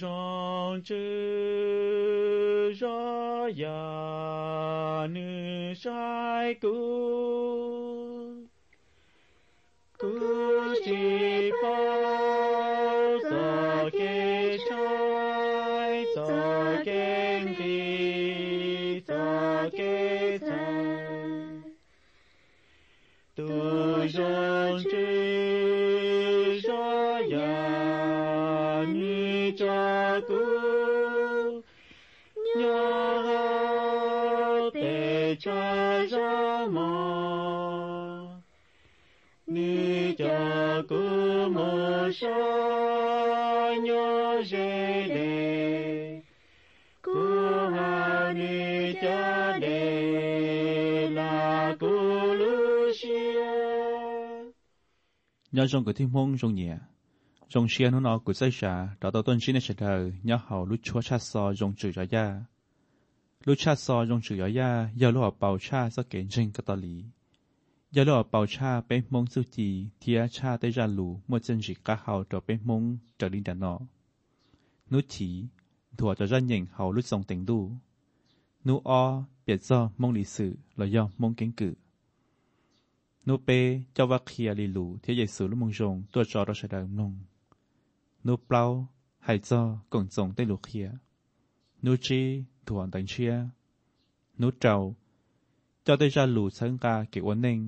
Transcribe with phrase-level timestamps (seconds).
[0.00, 0.80] jean
[2.72, 3.76] Jaya
[6.62, 7.49] Nu
[42.12, 42.26] so
[43.82, 46.22] nyo je de
[47.04, 47.16] ku
[47.74, 53.46] ha ni cha de la ku lu xia
[55.52, 56.78] nhớ trong cái thiên môn trong nhà
[57.48, 60.38] trong xia nó nó của xây xả đó tao tuân xin này sẽ thờ nhớ
[60.46, 62.44] hầu lúc chúa cha so jong chữ rõ ra
[63.44, 66.50] lúc cha so jong chữ rõ ra giờ lúc họ bảo cha sẽ kể trên
[66.54, 67.04] cái tao lý
[67.96, 72.82] ยาลอป่าชาเป็นมงสุจีเทียชาไดจยาลูเมื่อจนจิกาเฮาตัวเป็นมง
[73.18, 73.74] จารินดานอ
[74.92, 75.28] นุชี
[75.98, 77.60] ถั่วจะรันยิงเฮาลุดทรงเต็งดู
[78.66, 78.90] นุอ
[79.42, 81.74] เปียดซ่อมงลีสื่อลอยอมงเก่งกือ
[83.26, 83.48] นุเป
[83.92, 87.12] เจ้าวาเคียลีลูเทียใหญ่สือลุมงจงตัวจอรชดานง
[88.26, 88.64] นุเปล่า
[89.26, 90.88] หายจอกงจงได้ลูเคีย
[91.84, 92.20] นุจี
[92.66, 93.34] ถั่วนตังเชีย
[94.40, 94.76] นุเจ้า
[95.90, 97.58] จจัาลงก叫对家鲁参加น我ง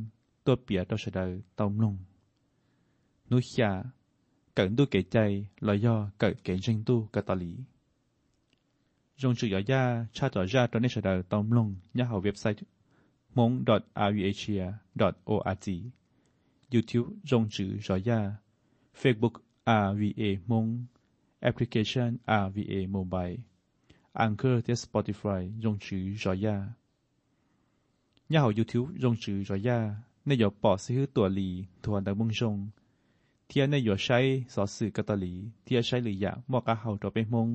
[0.47, 1.19] ตัวเปียตัวเสด
[1.56, 1.95] เต้มลง
[3.31, 3.73] นุชยา
[4.55, 5.17] เกิดดูเกใจ
[5.67, 7.53] ลอยย่อเกิดเก่งจิงตัวกาตาลี
[9.20, 9.83] จงจุยอย่า
[10.14, 12.67] ชาต่อยาตัวนี้เสดเต้มลงย่าหาเว็บไซต์
[13.37, 14.61] มง .rasia
[15.29, 15.67] .org
[16.73, 18.19] YouTube จงจือย่า
[19.01, 19.34] Facebook
[19.89, 20.64] RVA มง
[21.48, 22.11] Application
[22.45, 23.36] RVA Mobile
[24.25, 26.57] Anchor ที่ Spotify จงจือย่า
[28.33, 29.79] ย่าหายูทิวจงจือรอย่า
[30.27, 31.48] ในยหยอปอซื้อตัวลี
[31.83, 32.57] ทวนดังมุงชง
[33.46, 34.18] เทียนเนยหยอใช้
[34.55, 35.33] สอสื่อกตลี
[35.64, 37.48] เทียใช้หรือยาหมอกาเฮาตัวเป็นมง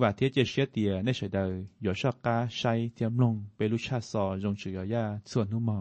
[0.00, 1.50] ว่าเทียเจเชียเตีย ในเฉยเดย
[1.82, 5.80] หยอชอกกาใช้เทียมลง เปรุชาซอจงจือรอย่าส่วนนุ่มหมอ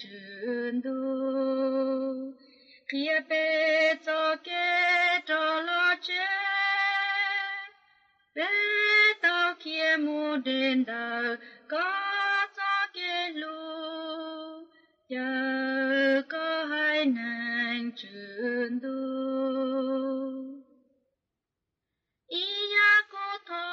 [0.00, 0.88] 真都，
[2.88, 2.92] 黑
[3.28, 3.30] 白
[4.06, 4.08] 早
[4.46, 4.50] 给
[5.26, 5.32] 找
[5.68, 5.70] 了
[6.06, 6.08] 钱，
[8.34, 8.40] 白。
[9.80, 11.04] ye mu din da
[11.72, 11.86] có
[12.56, 13.62] sa ke lu
[15.12, 18.98] giờ có hai nàng trường tu
[22.42, 23.64] ý ya cô ta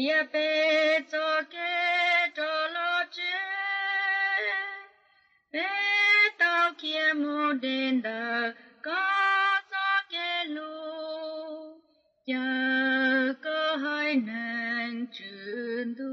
[0.00, 1.56] 也被做给
[2.34, 3.20] 着了这，
[5.50, 5.60] 被
[6.38, 11.80] 到天母殿的高做给路，
[12.26, 12.38] 有
[13.42, 16.04] 个还能真度。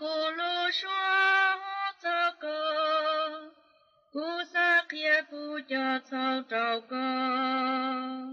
[0.00, 1.58] cô lo xóa
[2.02, 2.80] ta cơ
[4.12, 8.25] cô sa kia cô cho sao trào cao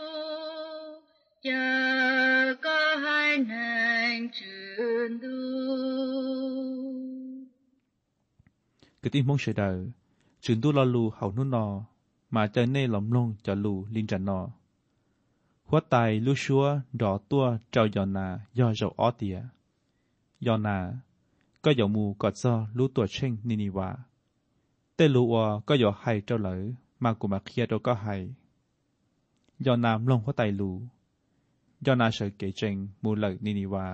[1.44, 5.32] chờ có hai nàng trường đu
[9.02, 9.92] cái tiếng mong sẽ đời
[10.42, 11.86] trường tu lo lu hậu nút nò
[12.30, 14.50] mà chơi nê lòng luôn cho lu linh trần nò
[15.70, 15.96] หัวไต
[16.26, 16.66] ลูชัว
[17.02, 18.28] ดอตัวเจ้ายอนา
[18.58, 19.38] ยอเจ้าออเตีย
[20.46, 20.78] ยอนา
[21.64, 23.90] ก็อย่ามูกอดซอรู้ตัวเช่งนินิวา
[24.94, 26.60] เตลูออก็อย่าให้เจ้าเหลอ
[27.02, 28.16] มากุมาเคียตก็ให้
[29.66, 30.72] ยอนามลงหัวไตลู
[31.86, 33.86] ยอนาเฉยเกเจงมูเหลนินิวา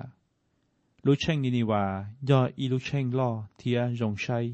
[1.04, 1.82] ลูเช่งนินิวา
[2.28, 4.46] ยออีลูเช่งล่อเทียรงชัย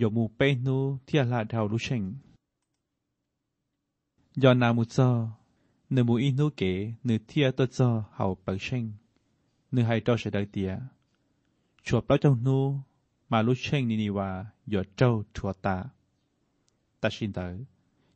[0.00, 2.02] ย่อมูเป้นูเทียลาดาวลูเช่ง
[4.42, 5.10] ยอนามุซอ
[5.94, 6.60] นื้อมูอินูเก
[7.06, 8.84] นื้อเทียตัวจอเ่าปักเชง
[9.74, 10.72] นื้อไฮดรเสดเตีย
[11.84, 12.60] ชวบเป้าเจ้านู
[13.30, 14.28] มาลุเชงนินีวา
[14.68, 15.76] หยดเจ้าชัวตา
[17.00, 17.46] ตาชินเตอ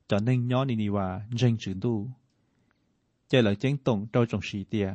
[0.08, 1.94] จอนเน่งย้อนนินีวาเจงจืนดู
[3.28, 4.88] เจหลังเจงตงเจ้าจงชีเตีย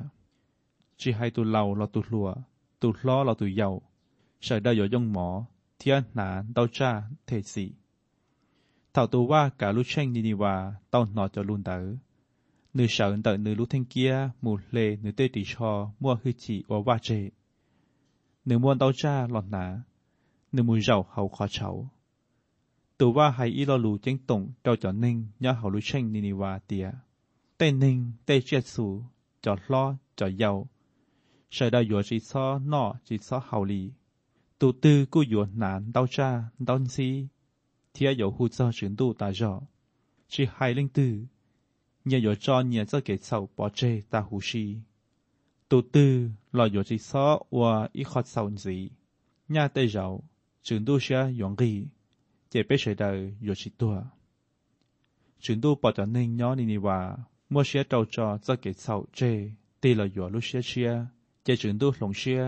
[0.99, 2.29] ชีไฮตุเลาเราตุลัว
[2.81, 3.69] ตุล้อเราตุเยา
[4.43, 5.27] ใชยได้หยดยงหมอ
[5.77, 6.91] เทียนหนานเต้าจ้า
[7.25, 10.53] เทศีเท่าตัวว่ากาลุเชงนินีวา
[10.89, 11.81] เต้าหนอจอลุนเตอ
[12.77, 16.31] nữ sợ tự nữ lúc thanh kia mù lê nữ tê tỷ cho mua hư
[16.37, 17.29] chỉ và ba trệ
[18.45, 19.81] nữ muốn đau cha lọt ná
[20.51, 21.89] nữ mùi giàu hầu khó cháu
[22.97, 26.11] tù ba hay y lo lù chánh tổng trao cho ninh nhớ hầu lũ tranh
[26.13, 26.91] nini và tìa
[27.57, 29.01] tê ninh tê chia sù
[29.41, 30.67] cho lo cho giàu
[31.51, 33.91] sợ đau dùa chỉ so nọ chỉ so hầu lì
[34.59, 37.27] tù tư cô dùa nán đau cha đau si
[37.93, 39.61] thia dầu hụt do chuyển tù ta rõ
[40.27, 41.25] chỉ hai linh tư
[42.07, 43.79] เนี่ยอยจอนเนี่ยจะเกิดสาวปอเจ
[44.11, 44.65] ตาหูชี
[45.69, 46.11] ตัวตื้อ
[46.57, 47.27] ลอยอยู่ที่ซอ
[47.57, 50.05] ว่าอีขอดสาวนี้เนี่ยได้า
[50.65, 51.71] จึงดูเชียอยองกี
[52.49, 53.09] เจไปเฉยเด้
[53.41, 53.99] อยู่ชิตัว
[55.43, 56.99] จึงดูปอจะนิ่งย้อนนี่นี่ว่า
[57.51, 59.19] เมื่อเชียเจ้าจอจะเกิดสาวเจ
[59.81, 60.91] ตีลอยอยู่ลุเชียเชีย
[61.43, 62.43] เจจึงดูหลงเชีย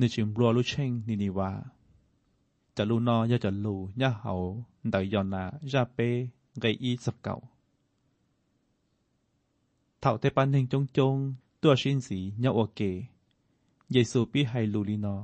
[0.04, 1.50] ี่จึงรัวลุเชงนี่นี่ว่า
[2.76, 4.34] จะลูนอยาจะลูย่าเหา
[4.90, 6.08] ได้ยอนละาเป้
[6.60, 7.36] ไกอีสักเก่า
[10.06, 11.16] เ่าแต่ปันหนึ่งจงจง
[11.60, 12.80] ตัวชินสีเงาโอเก
[13.92, 15.16] เยซูปีไฮลูลีนอ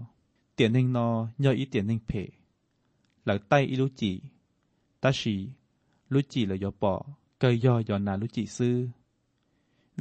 [0.54, 1.06] เตียนหนึ่งนอ
[1.40, 2.24] เงาอีเตียนหนึ่งเพห
[3.28, 4.12] ลักใต้อิลุจิ
[5.02, 5.36] ตาชี
[6.12, 6.94] ลุจิเลยยอปอ
[7.38, 8.76] เกยยอยอนาลุจิซื้อ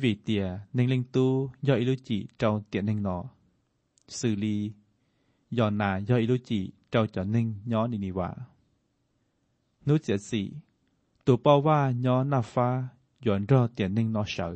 [0.01, 1.27] วีเตียหนึ่งเล็งตู
[1.65, 3.17] ยออิลุจิเจ้าเตียนหนึ่งนอ
[4.17, 4.57] สื่อลี
[5.57, 8.29] ยอนายออิลุจิเจ้าจอนึ่งย้อนอินิวา
[9.85, 10.43] นุเจสี
[11.25, 12.69] ตัวป้อว่าย้อนนาฟ้า
[13.25, 14.55] ยอนรอเตียนหนึ่งนอเฉย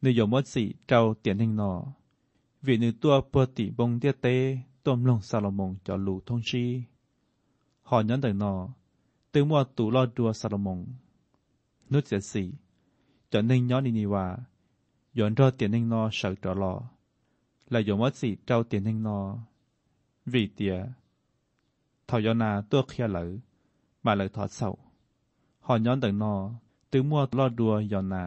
[0.00, 1.70] หนึ่งยมสีเจ้าเตียนหนึ่งนอ
[2.66, 4.34] วีหนตัวปกติบงเตี้ยเต้
[4.84, 6.64] ต้มลงซาลมงจอลูทงชี
[7.88, 8.52] หอนยันแต่นอ
[9.32, 10.78] ตึงว่าตูลอดัวซาลมง
[11.90, 12.44] นุษเสียสี
[13.30, 14.26] จอหนึ่งย้อนนีว่า
[15.18, 16.74] ยอนรอเตียนหนึ่งนอเฉาจอลอ
[17.70, 19.18] และยมดสีเจ้าเตียนหนึ่งนอ
[20.32, 20.76] วีเตีย
[22.08, 23.18] ทอยนาตัวเคลียเหล
[24.04, 24.68] มาเลยถอดเสา
[25.66, 26.36] หอนย้อนแต่นอ
[26.92, 28.24] ตึงมัวลอดดัวยอนนา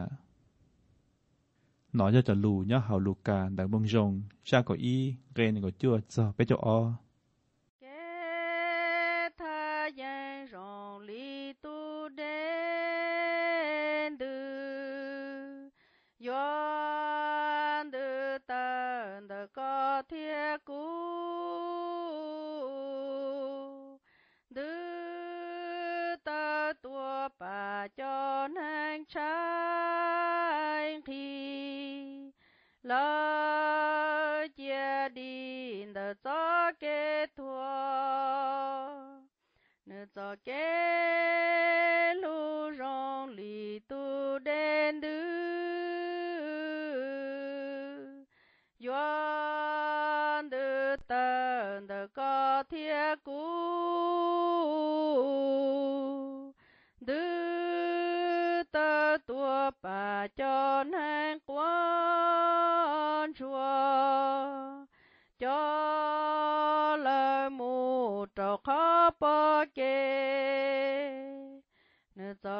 [1.94, 4.10] หนอจะจะลูเนาอเฮาลูกาดังบงจง
[4.48, 4.96] ชาโกอี
[5.32, 6.66] เกรนก็จั่วจอไปจออ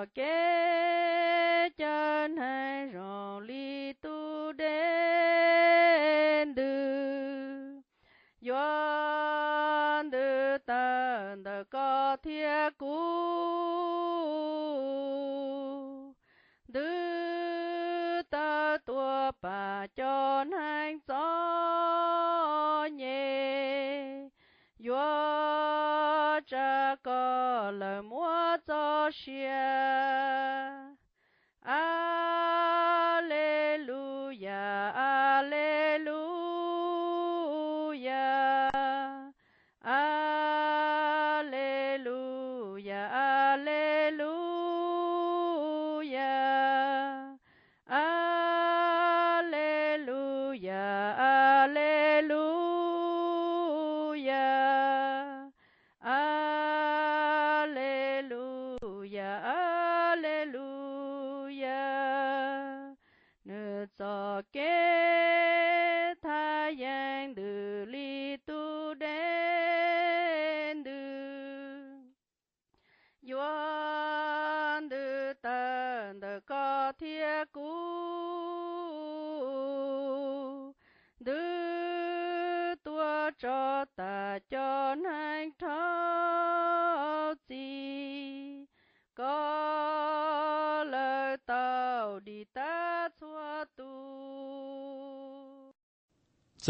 [0.01, 0.30] ¿ok?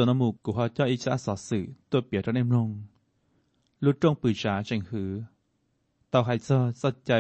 [0.09, 2.69] นมุกกหฮาเจ้าอิจฉาสอดสื่อตัวเปียจนเอ็มลง
[3.85, 7.11] ลุดรงปืนชาจังหือเต่าไฮซ์สัใจ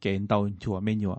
[0.00, 1.18] เกณฑ์เต่าชัวไม่หัว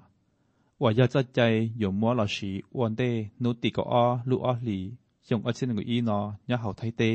[0.83, 1.39] ว่ายะสัใจ
[1.77, 3.09] อยมมัวหล่อฉีวันเต้
[3.43, 4.79] นูติกอ้อลูอ้อหลี
[5.27, 7.11] ส่งอัชเชนกุยอีนอย่าเห่าไทเต้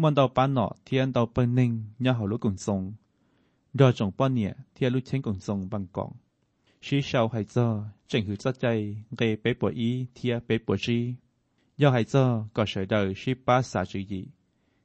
[0.00, 1.72] มันเต่าปานหนอเทียนเต่าเปิงหนึ่ง
[2.04, 2.80] ย่าเห่าลุกุ่นทรง
[3.78, 6.10] ดอจงป้อนเนี่ยเทียนลุดเชิงกุ่นทรงบางกอง
[6.84, 8.64] ชี้ชาวไฮซ์เชิงหือสัใจ
[9.16, 11.00] เกยเป๋ปวดอีเทียเป๋ปวดชี
[11.76, 14.28] 要係做個水道是巴沙主義，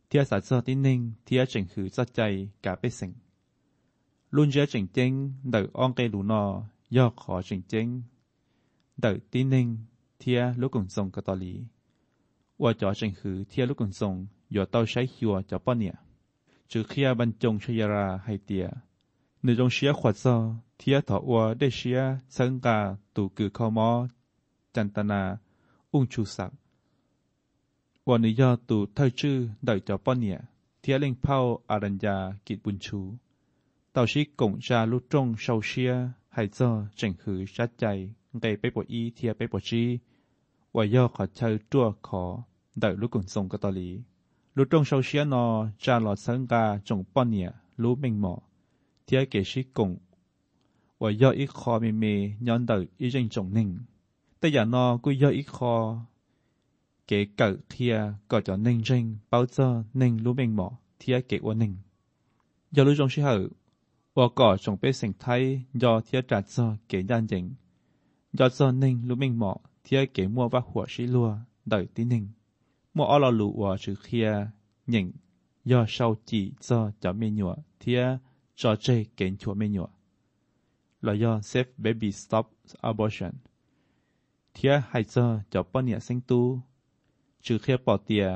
[0.10, 3.14] 聽實做啲寧，จ政府เ際加必成。
[4.32, 8.04] 論者正正，對安嘅路呢，要可正正，
[9.00, 9.78] 對啲寧，
[10.18, 11.68] 聽老公眾嘅道理。
[12.62, 14.16] ว่าจอจึงคือเทียลูกกุนทรง
[14.52, 15.98] อยู่เต้าใช้หัวจอป้อนเนี่ย
[16.70, 18.68] จือเคียบรรจงชยราใหเตีย
[19.44, 20.36] ในจงเชียขวดซอ
[20.78, 22.02] เทียถอวัวได้เชีย
[22.36, 22.78] สังกา
[23.16, 23.90] ตูกือข้อมอ
[24.76, 25.22] จันตนา
[25.92, 26.52] อุ้งชูศัก
[28.14, 29.38] วันนี้ยอตูเท่าชื่อ
[29.68, 30.40] ดอยจอป้อนเนี่ย
[30.80, 31.38] เทียเล่งเผา
[31.70, 35.94] อารัญญากิจบุญชู เต่าชิกงชาลุจงเซาเชีย
[36.34, 37.84] ไฮยจอเจงคือชัดใจ
[38.40, 39.84] ไงไปปวดอีเทียไปปวดชี
[40.76, 42.24] ว่าย่อขอเชิญตัวขอ
[42.82, 43.90] ดอยลูกกุนทรงกตอลี
[44.56, 45.44] ลุจงเซาเชียนอ
[45.84, 47.52] จาหลอดสังกาจงป้อนเนี่ย
[47.82, 48.34] รู้เม่งหมอ
[49.06, 49.90] เทียเกชิกง
[51.02, 52.04] ว่าย่ออีคอเมเม
[52.48, 53.70] ย้อนดอยอีเจิงจงหนึ่ง
[54.40, 55.74] แต่อย่านอกุย่ออีคอ
[57.10, 61.40] kế cậu thia có cho ninh rinh bao giờ ninh lũ mình mỏ thia kế
[61.40, 61.76] của ninh.
[62.72, 63.48] Giờ lưu trong sĩ hậu,
[64.14, 67.52] và có trong sinh thay do thia trả cho kế gian dính.
[68.34, 71.36] Do giờ ninh lũ mình mỏ thia kế mua và hủa sĩ lùa
[71.66, 72.28] đợi tí ninh.
[72.94, 74.48] Mua ở lò lũ và trừ khia
[75.66, 78.06] do sau chỉ cho cho mê nhụa thia
[78.56, 79.88] cho chê kế chúa mê nhụa.
[81.02, 82.48] Là do Save Baby Stop
[82.82, 83.32] Abortion.
[84.54, 86.62] Thia hai giờ cho bọn nhà sinh tu
[87.46, 88.28] จือเคียปอเตีย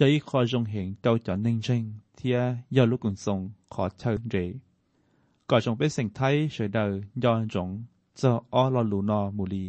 [0.00, 1.82] ยายคอจงเหงเจ้าจอนิ่งเจง
[2.14, 2.40] เทีย
[2.76, 3.40] ยอลูกอุ่นทรง
[3.72, 4.34] ขอเชิญเร
[5.48, 6.84] ก่อจงเป็นสิงไทยเฉยเดิ
[7.22, 9.66] ยอนจงเจ้าอ้อลอลูนอมูลี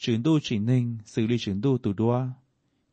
[0.00, 2.18] ฉืนดูฉินิ่งสื่อลีฉืนดูตูดัว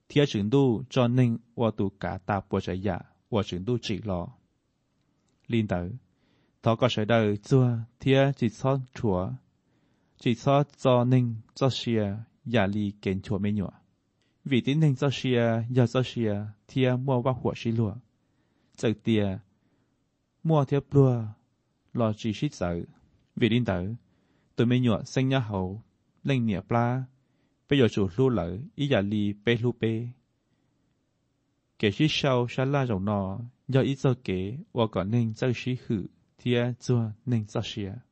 [0.07, 0.63] เทียฉืนดู
[0.93, 2.97] จอนิ่งว่าตูกาตาปวดใจยะ
[3.33, 4.21] ว่าฉืนดูจีรอ
[5.51, 5.93] ลินเตอร์
[6.63, 9.19] ทอก็เฉยเดิจ้าเทียจีซ้อนชัว
[10.21, 11.25] จีซ้อนจอนิ่ง
[11.57, 13.71] จอเชียอย่าลีเกณฑ์ชัวไม่หนัว
[14.43, 18.01] 为的能做事啊，要做事啊，天莫把火熄了，
[18.73, 19.41] 这点
[20.41, 21.35] 莫贴不落，
[21.91, 22.65] 老只是走，
[23.33, 23.83] 为领导，
[24.55, 25.77] 对面月生日好，
[26.21, 27.05] 零年不啦，
[27.67, 30.09] 不要走路了，一夜里白路白，
[31.77, 38.03] 给是烧山拉肉呢，要一做给，我个能做事去，天做能做事啊。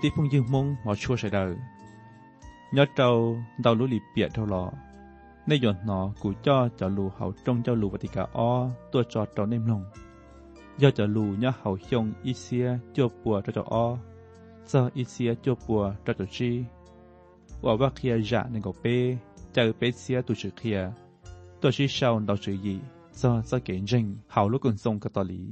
[0.00, 1.56] tiếp phong dương mông mà chua sài đời
[2.72, 4.70] nhớ trâu đau lũ lì bịa trâu lọ
[5.46, 9.02] nay dọn nó cụ cho cho lù hậu trong cho lù và thì o tua
[9.10, 9.84] cho trâu nêm lòng
[10.78, 13.96] do cho lù nhớ hậu hiông y xia chua bùa o
[14.66, 16.62] do y xia chua bùa cho cho chi
[17.62, 19.16] và kia dạ nên có bê
[19.52, 20.90] chờ xia tụ chữ kia
[21.60, 22.78] tôi chỉ sau đọc chữ gì
[23.12, 25.46] do do kiến trình hậu lúc còn sông cả tòa lý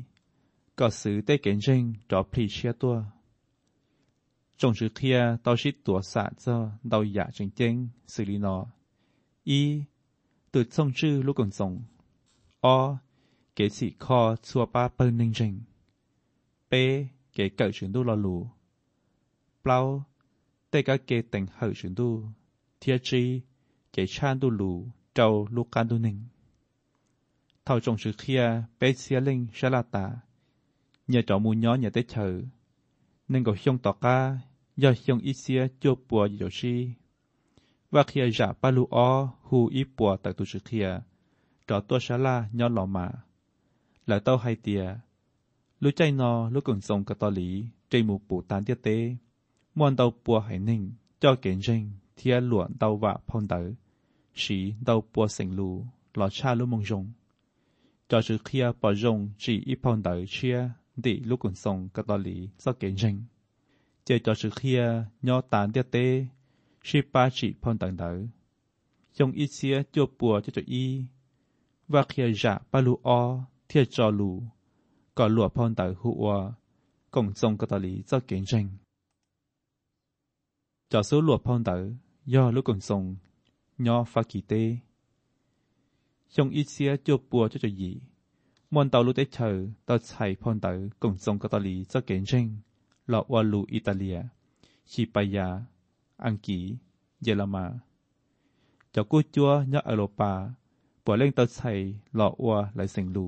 [0.76, 3.02] có sự tê kiến trình cho phi chia tua
[4.60, 6.56] จงชื่อเทียต่อชิดตัวสะเจ้า
[6.92, 7.74] ดาวยาจงเจง
[8.12, 8.56] สิรินอ
[9.48, 9.60] อี
[10.52, 11.72] ตัวทรงชื่อลูกกนทรง
[12.64, 12.66] อ
[13.54, 15.52] เกสิคอชัวป้าเปิ้นหนึ่งจง
[16.68, 16.72] เป
[17.34, 19.78] เกเกิดชื่อดูลอลูเปล่า
[20.68, 22.08] เตก็เกต่งเหอชฉ่นดู
[22.78, 23.22] เทียจี
[23.92, 24.70] เกชาดูลู
[25.14, 28.44] เจ้าลูกการดูหนึ่งเท่าจงชื่อเทีย
[28.76, 30.04] เปเสียลิงชลาตา
[31.08, 34.18] เนี่ยจอมูย้อนเนี่ยเตเธอหนึ่งก็ช่องต่อกา
[34.78, 36.88] giờ chồng ít xia cho bùa dầu si
[37.90, 41.00] và khi giả ba lù o hù ít bùa tại tu sự kia
[41.66, 43.10] trọ tua xá la nhỏ lò mà
[44.06, 44.94] lại tao hay tìa
[45.80, 49.16] lũ chay nó lũ cường sông cả to lý trên mù bù tán tiết tế
[49.74, 53.74] muôn tàu bùa hải ninh cho kiến rinh thia luận tàu vạ phong tử
[54.34, 57.12] sĩ tàu bùa sình lù lò cha lũ mông rồng
[58.08, 62.02] cho sự kia bỏ rồng chỉ ít phong tử chia để lũ cường sông cả
[62.08, 63.22] to lý do kiến rinh
[64.10, 64.82] เจจอสืเคีย
[65.26, 65.96] ยอตานเตียเต
[66.86, 68.12] ชิปาชิพอนต่างเดอ
[69.18, 70.86] ยงอิเซียจวปัวเจจออี
[71.92, 73.22] ว่าเคียจะปาลูออ
[73.66, 74.30] เทียจอลู
[75.18, 76.24] ก็หลัวพอนต่างหัว
[77.14, 78.66] กงจงกตลีเจ้าเก่งเจง
[80.90, 81.80] จอสู้หลัวพอนต่าง
[82.34, 83.04] ย่อลูกกงจง
[83.86, 84.52] ยอฟากิเต
[86.34, 87.92] ยงอิเซียจวปัวเจจอี
[88.74, 89.52] มอนเตาลูเตเชอ
[89.88, 92.48] ต่อไฉพอนต่างกงจงกตลีเจ้าเก่งเจง
[93.12, 94.18] ลอวาลูอิตาเลีย
[94.90, 95.48] ชิปายา
[96.24, 96.58] อังกี
[97.22, 97.66] เยลมา
[98.94, 100.32] จากูจัวยออโรปา
[101.04, 101.58] ป่วยเล่งเตาไท
[102.16, 103.26] หลอวัวไหลเสงลู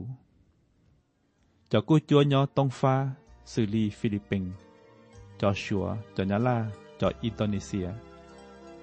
[1.70, 2.94] จากูจัวยอตองฟ้า
[3.50, 4.44] ซูรีฟิลิปปิน
[5.40, 6.58] จอชัวจอยาลา
[7.00, 7.88] จออินโดนีเซีย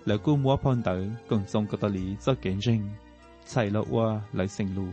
[0.06, 2.82] แล้วกูมัวพอนเตร์กงซงกตลีเจเกนเจริง
[3.50, 4.88] ใส่ลอวัวไหลเสงลู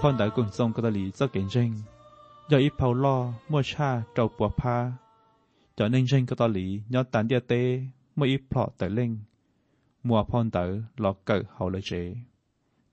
[0.00, 1.76] 放大共送嗰度嚟做見證，
[2.48, 4.96] 有一泡咯，莫差就不怕。
[5.74, 9.26] 有認真嗰度嚟，有蛋啲爹，冇一泡得拎，
[10.04, 10.62] 冇放大
[10.96, 12.16] 落腳後嚟者。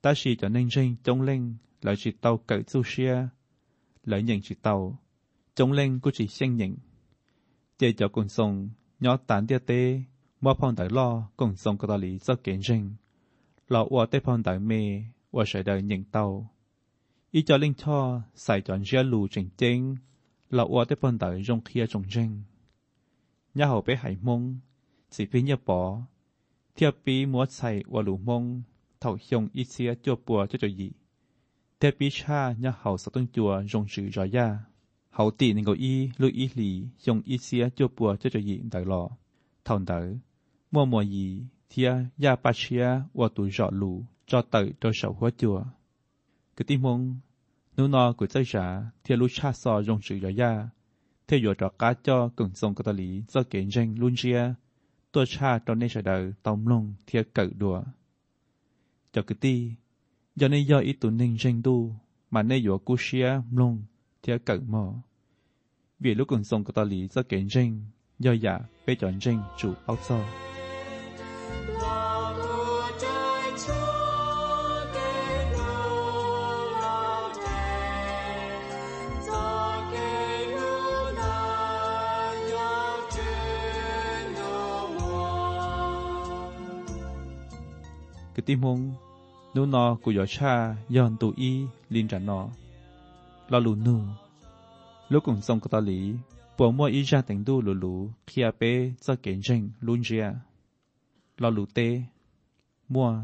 [0.02, 3.30] 但是有認真中拎，來自到腳做些，
[4.02, 4.98] 兩認自到
[5.54, 6.78] 中拎嗰只聲認，
[7.78, 10.06] 借咗共送，有蛋啲爹，
[10.42, 12.96] 冇放大咯，共送嗰度嚟做見證，
[13.68, 16.48] 落我啲放大咩，我誰都認到。
[17.38, 22.30] อีจอลิงชอใส่จอนเชียลูจริงจริงเราอวดได้ปนต่ยงเคียจงเจง
[23.58, 24.42] ย่าขาไปหายมง
[25.14, 25.82] สิพิญญาปอ
[26.74, 28.44] เทียบปีมัวใส่วาลุมง
[29.00, 30.90] เท่าฮยงอีเสียจัวปัวจัจอยี
[31.78, 36.72] เทียบปีชาย่าขาสะตุ้งจวบยงจื้อจอย่าเขาตีหนิงกอีลุยอีหลี
[37.04, 39.04] ฮยงอีเสียจัวปัวจัจอยีได้รอ
[39.66, 40.00] ท่านเดอ
[40.74, 41.28] มัวมัวยี
[41.70, 41.92] เทีย
[42.24, 42.86] ย่าปาเชีย
[43.20, 43.92] วาตุจอลู
[44.30, 45.60] จอดเตยโดยเสาหัวจัว
[46.56, 47.16] cái tim mong
[47.78, 50.70] nô nọ của chơi giả thì lúc cha sò rong sự rõ ra
[51.28, 54.54] theo dõi trọ cá cho cường sông cơ tà lý do kiến danh luôn chia
[55.12, 57.82] tôi cha cho nên sợ đời tông lông thì cẩu đùa
[59.14, 59.72] cho cứ ti
[60.36, 61.96] do nên do ý tụ ninh danh tu
[62.32, 63.84] mà nên dõi cú chia lông
[64.24, 64.94] thì cẩu mò
[66.00, 67.82] vì lúc cường sông cơ tà lý do kiến danh
[68.20, 70.20] do giả bê chọn danh chủ áo sò
[88.46, 88.94] tí mông
[89.54, 92.50] nô nó của gió cha dọn tu y liên trả nó
[93.50, 94.00] lo lù nù
[95.10, 96.14] lúc cùng sông có ta lý
[96.58, 100.02] bỏ mua y ra thành du lù lù khi à bê cho kiến trình luôn
[100.02, 100.34] ra
[101.38, 102.02] lo lù tê
[102.90, 103.18] mua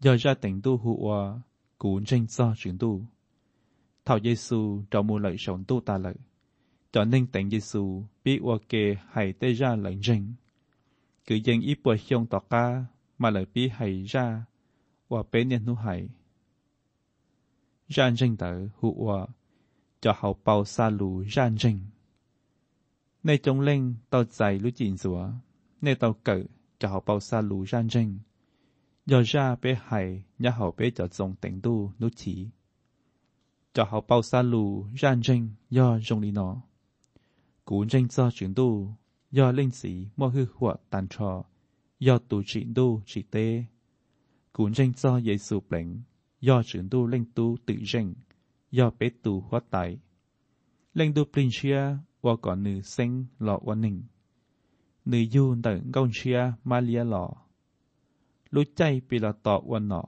[0.00, 1.38] giờ ra thành đu hụ hòa
[1.78, 3.02] cú tranh do chuyển tu
[4.04, 6.14] thảo giê xu trong mua lợi sống tu ta lợi
[6.92, 10.32] cho nên tánh giê xu bị hòa kê hay tê ra lãnh trình
[11.26, 12.84] cứ dân ít bồi hiông tỏ ca
[13.22, 14.26] มาเลยปีให้ยา
[15.12, 15.94] ว่าเป็นยังนู่ให้
[17.94, 19.10] ยันจริงเต๋อหัว
[20.02, 21.76] จะเอาเป่าซาลูยานจริง
[23.24, 25.20] ในจงเล่งเต่อใจรู้จินสัว
[25.82, 26.42] ในเต่อเกิด
[26.80, 28.08] จะเอาเป่าซาลูยานจริง
[29.10, 30.00] ยอดยาเปให้
[30.44, 32.36] ยาเอาเปจะทรงแต่งดูนุชี
[33.74, 34.64] จะเอาเป่าซาลู
[35.00, 35.42] ยานจริง
[35.76, 36.48] ยอดจงลีนอ
[37.68, 38.68] กูจริงจะจึงดู
[39.36, 41.32] ยอดเล่งสีมั่วหัวตันชอ
[42.00, 43.64] do tu trị đô trị tê.
[44.52, 46.00] Cũng danh do dễ sụp lãnh,
[46.40, 48.14] do trưởng đô lãnh tu tự danh,
[48.70, 49.98] do bế tu hóa tại.
[50.94, 51.80] Lãnh đô bình xia,
[52.20, 54.02] qua có nữ sinh lọ qua nình.
[55.04, 56.40] Nữ du tận gông xia
[57.04, 57.30] lọ.
[58.50, 60.02] Lũ chay bị lọ tọ qua nọ.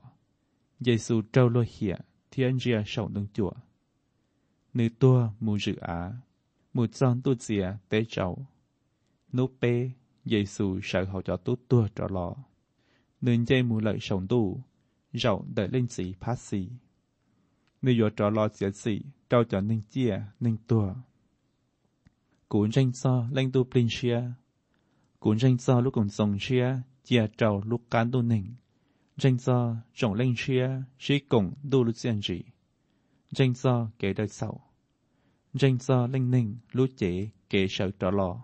[0.79, 1.95] Dễ sụ trâu lô hịa,
[2.31, 3.51] thiên ria sầu nâng chùa.
[4.73, 6.11] Nữ tua mù dự á,
[6.73, 8.47] mù tròn tu dìa tế cháu.
[9.31, 9.91] Nô bê
[10.25, 12.33] Giêsu sợ họ cho tốt tua trở lọ.
[13.21, 14.61] Nên dây mù lợi sống tù,
[15.13, 16.69] rậu đợi lên sĩ phát sĩ.
[17.81, 20.93] Nếu dọa trở lọ sẽ sĩ, trao cho nên chia, nên tua.
[22.49, 24.21] Cũng danh so lên tu plin chia.
[25.19, 28.45] Cũng danh so lúc cùng sống chia, chia trao lúc cán tu nỉnh.
[29.17, 30.67] Danh so trọng lên chia,
[30.99, 32.41] sĩ cùng đu lúc diện dị.
[33.31, 34.59] Danh so kế đời sau.
[35.53, 38.43] Danh so lên nỉnh lúc chế kế sợ trở lọ.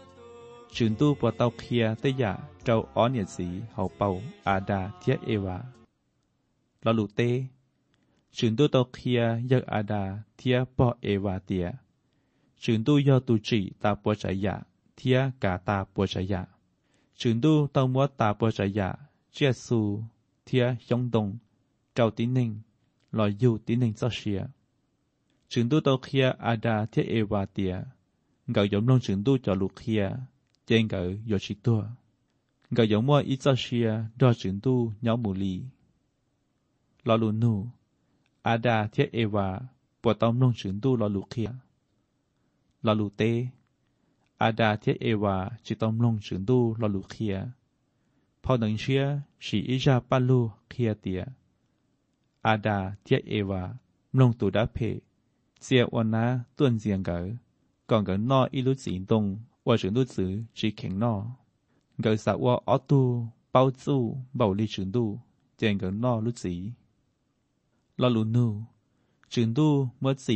[0.75, 2.31] จุนตู้ปวเตาเคียตยะ
[2.63, 4.09] เ้าอ้อนเหยียดสีเฮาเป่า
[4.47, 5.57] อาดาเทียเอวา
[6.83, 7.19] ลาลุเต
[8.37, 10.03] จุนตู้เตาเคียยักอาดา
[10.35, 11.67] เทียปอเอวาเตีย
[12.61, 14.55] จุนตู้ยอตูจิตาปัวใจยะ
[14.95, 16.41] เทียกาตาปัวใจยะ
[17.19, 18.89] จุนตู้เตามัวตาปัวใจยะ
[19.31, 19.79] เจียสู
[20.43, 21.27] เทียยงดง
[21.93, 22.49] เ้าตินิง
[23.17, 24.41] ลอยยูตินิงเจ้าเชีย
[25.49, 27.73] จุนตู้เตาเคียอาดาเทียเอวาเตีย
[28.51, 30.05] เกายมลงจุนตู้จอลุเคีย
[30.71, 30.95] จงก个
[31.29, 31.79] 有ยชิตัว
[33.43, 35.21] 早些到成都鸟母ง
[37.41, 37.57] มัว
[38.45, 39.47] อาดองตูาเทียเอวา
[40.01, 41.51] ปวดตอมลงจึงตู้ลอลูเคีย
[42.85, 43.21] ลอลูเต
[44.41, 47.37] อาดาเทียเอวาจิตอมลงจึงตู้ลอลูเคีย
[48.43, 49.05] พอหนังเชีย
[49.45, 51.23] สีอิจาปัลลูเคียเตีย
[52.47, 53.61] อาดาเทียเอวา
[54.17, 54.77] ลงตูดาเพ
[55.63, 56.25] เสียวันนะ
[56.57, 57.17] ต้วนเสียงเก๋
[57.89, 59.23] ก่อนเกหนออิลุสีตง
[59.67, 61.35] ว่า我选读词只看那，
[62.01, 65.19] 个啥我阿杜包住暴力程度，
[65.55, 66.49] 见个那路子，
[67.95, 68.63] 那路努
[69.29, 70.33] 程度么子，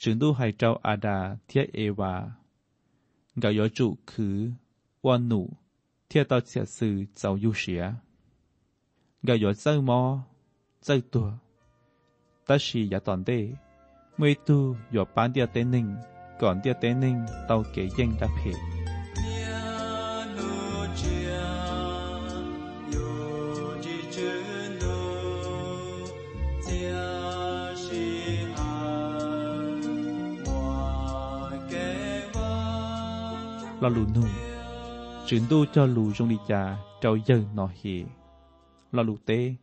[0.00, 2.12] ฉึนดูให้เจ้าอาดาเทียเอวา
[3.42, 4.36] กายจุคือ
[5.04, 5.40] วันหนู
[6.06, 7.82] เทียต่อเสียสื่อเจ้ายูเสีย
[9.26, 10.00] กายเจ้ามอ
[10.84, 11.28] เจ้าตัว
[12.48, 13.38] tashi ya tonde.
[14.18, 14.58] Mui tu
[14.94, 15.88] yo pan dia tening,
[16.40, 18.52] còn dia tening tao kể danh đáp hệ.
[33.80, 34.22] là lù nù
[35.26, 38.04] chuyển tu cho lù trong đi trà trao dân nọ hì
[38.92, 39.54] là lù tê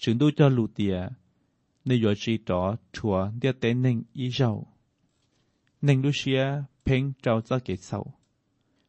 [0.00, 0.96] chuyển tu cho lù tiề
[1.84, 4.66] tế y 那若是多错的得能依照，
[5.80, 8.10] 能路些偏照着给手，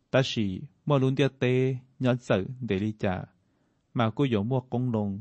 [0.10, 3.10] 但是莫论的得要走得理解
[3.93, 5.19] ，mà cô dỗ mua công lùng,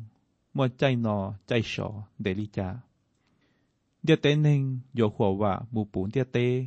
[0.53, 2.75] mua chay nò chay sọ để lý cha.
[4.03, 6.67] Địa tế nên dỗ khổ và mù bốn địa tế,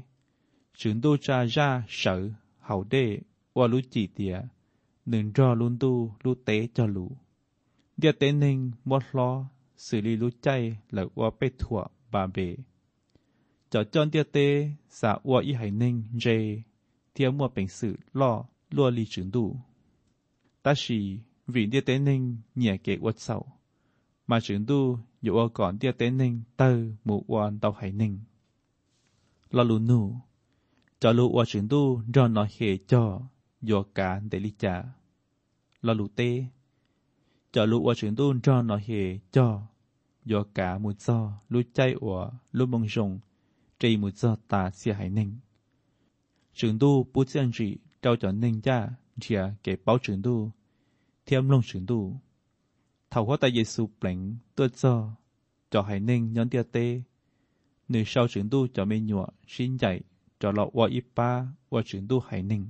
[0.75, 3.19] chứng đô cha ra sở hậu đê
[3.53, 4.41] và lũ chỉ tìa,
[5.05, 7.11] đừng cho luôn tu lũ tế cho lũ.
[7.97, 9.45] Địa tế nên mua lo
[9.85, 10.47] สื่อลีรู้ใจ
[10.93, 11.79] หลัอว่าไปถั่ว
[12.11, 12.37] บาเบ
[13.69, 14.37] เจอดจอนเตียเต
[14.99, 16.25] สาวัวอีไหหนึ่งเจ
[17.11, 18.31] เทียมัวเป็นสื่อล่อ
[18.75, 19.45] ล่วลีจึงดู
[20.63, 20.99] ตาชี
[21.53, 23.35] วินเตียเตหนึ่งเหนียเกวัดเสา
[24.29, 24.79] มาจึงดู
[25.21, 28.13] อยู่อว่าก่อนเตียเตหนึ่งเตอร์หมู่วันเตาไหหนึ่ง
[29.55, 30.01] ลอลูนู
[31.01, 32.57] จอลูอว่าจึงดูจอนนอเฮ
[32.91, 33.03] จอ
[33.65, 34.75] โยกาเดลิจา
[35.85, 36.21] ลอลูเต
[37.59, 38.87] จอลุวชิงตุนจอนอเฮ
[39.35, 39.47] จอ
[40.29, 41.17] ยอกามุจอ
[41.51, 42.17] ลุใจอว
[42.57, 43.11] ลุมงชง
[43.79, 45.29] จีมุจอตาเสียหายหนึ่ง
[46.57, 47.67] ชิงตูปุเจียนจี
[47.99, 48.77] เจ้าจอนหนึ่งจ้า
[49.19, 50.35] เทียเก็บเป้าชิงตู
[51.23, 54.17] เทียมลงชิงตูเท่าข้อตาเยซูเปล่ง
[54.55, 54.95] ตัวจอ
[55.71, 57.03] จอหายหนึ่งย้อนเตียเตห
[57.91, 59.91] นึ่งเศร้าชิงตูจอไม่หัวชิ้นใหญ่
[60.39, 61.29] จอเราวัวอีป้า
[61.73, 62.63] ว่าชิงตูหายหนึ่ง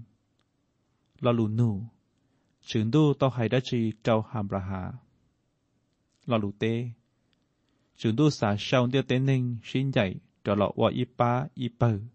[1.22, 1.70] เราลูนู
[2.70, 4.84] ฉิงดูต่อไฮดัชีเจ้าฮามราฮา
[6.30, 6.64] ลอลูเต
[8.00, 10.06] ฉิงดูสาชาวเดียเตนิงชินใหญ่
[10.44, 12.06] จะหลอว่าอีป้าอีเปอร์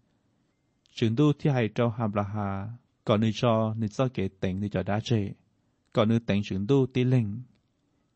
[0.95, 2.47] ฉิงดูที่ให้เจ้าฮามราฮา
[3.07, 5.21] ก่อนนึกจอนึกเจ้าเกตเต็งนึกจอดัชี
[5.95, 7.27] ก่อนนึกเต็งฉิงดูตีเล่ง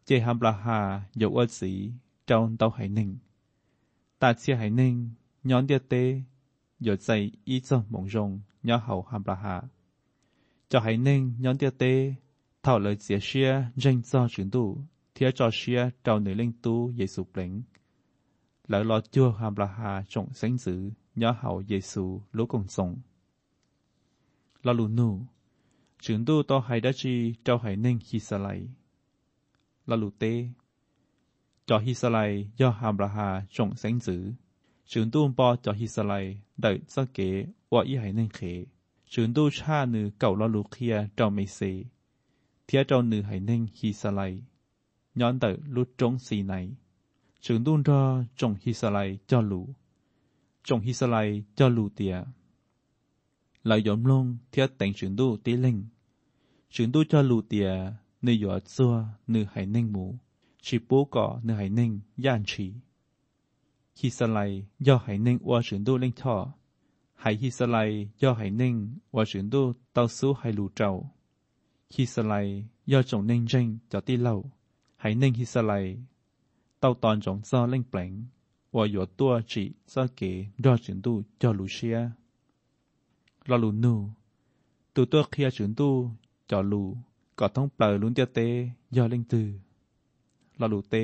[0.06, 0.80] เจ้าฮามราหา
[1.20, 1.72] ยกอดสี
[2.26, 3.10] เจ้าต้อไฮหนึ่ง
[4.22, 4.94] ตาเชียไฮหนึ่ง
[5.50, 6.04] ย้อนเดียเตย
[6.86, 7.16] ยใ่
[7.48, 8.90] ออจจมมงงาาาาเฮฮ
[10.86, 11.84] ห้หนึ่งย้อนเดียเต
[12.70, 13.50] ท่าเลยเสียเชีย
[13.82, 14.66] ยิงจ่อจุดดู
[15.14, 20.80] เทียจ่อเชียเจ้าเหนื่งลิงตู้เยซูเปล่งแล้วรอจั่วฮามราฮาจงเส้นสือ
[21.22, 22.04] ย่อเหาเยซู
[22.36, 22.90] ลูกงทง
[24.66, 25.10] ลาลูนู
[26.04, 28.48] จุดดูต่อไฮด้จีเจ้าไฮเน่งฮิสไล
[29.90, 30.24] ลาลูเต
[31.68, 32.18] จ่อฮิสไล
[32.60, 34.22] ย่อฮามราฮาจงเส้นสื่อ
[34.92, 36.14] จุดดูปอจ่อฮิสไล
[36.62, 37.30] ได้จะเก๋
[37.74, 38.40] ว่าอีหาเน่งเข
[39.12, 41.62] จุดดูชาเนื้อเก่าลาลูเคียเจ้าไม่เซ
[42.70, 44.22] เที่ยเจ้าหนือให้นิ่งฮิสไล
[45.20, 46.54] ย้อนเตอร์ลุจงสีใน
[47.44, 48.04] ถึงดุนรอ
[48.40, 49.62] จงฮิสไลเจ้าหลู
[50.68, 51.16] จงฮิสไล
[51.56, 52.16] เจ้าหลูเตีย
[53.70, 55.78] ลายยอมลงเที่ยแต่งถึงดูตีเล่ง
[56.74, 57.70] ถึงดูเจ้าหลูเตีย
[58.24, 60.06] เนื้อหยอดซัวเนื้อให้นิ่งหมู
[60.64, 61.92] ชิปูก่อเนื้อให้นิ่ง
[62.26, 62.68] ย่านชี
[64.00, 64.38] ฮิสไล
[64.88, 66.36] ย่อให้นิ่งอัวถึนดูเล่งท่อ
[67.22, 67.78] หาฮิสไล
[68.22, 68.76] ย่อให้นิ่ง
[69.14, 70.94] อัวถึนดูเต้าซู้ให้หลูเจ้า
[71.94, 72.34] ฮิสไล
[72.92, 74.36] อจงเน่งเจงจอตีเล่า
[75.02, 75.72] หายเน่งฮิสไล
[76.80, 78.12] เต้าตอนจงซ้อเล่งแปลง
[78.76, 80.32] ว่าอยดตัวจีซ้อเก๋
[80.64, 82.00] ดอจินตู้จอลูเชีย
[83.50, 83.94] ลอลูนู
[84.94, 85.96] ตัวตัวเคลียจินตู้
[86.50, 86.84] จอลู
[87.40, 88.40] ก็ต้องเปล่าลุ้นเตียเต
[88.96, 89.48] ยอเล่งตือ
[90.60, 90.96] ลอลูเต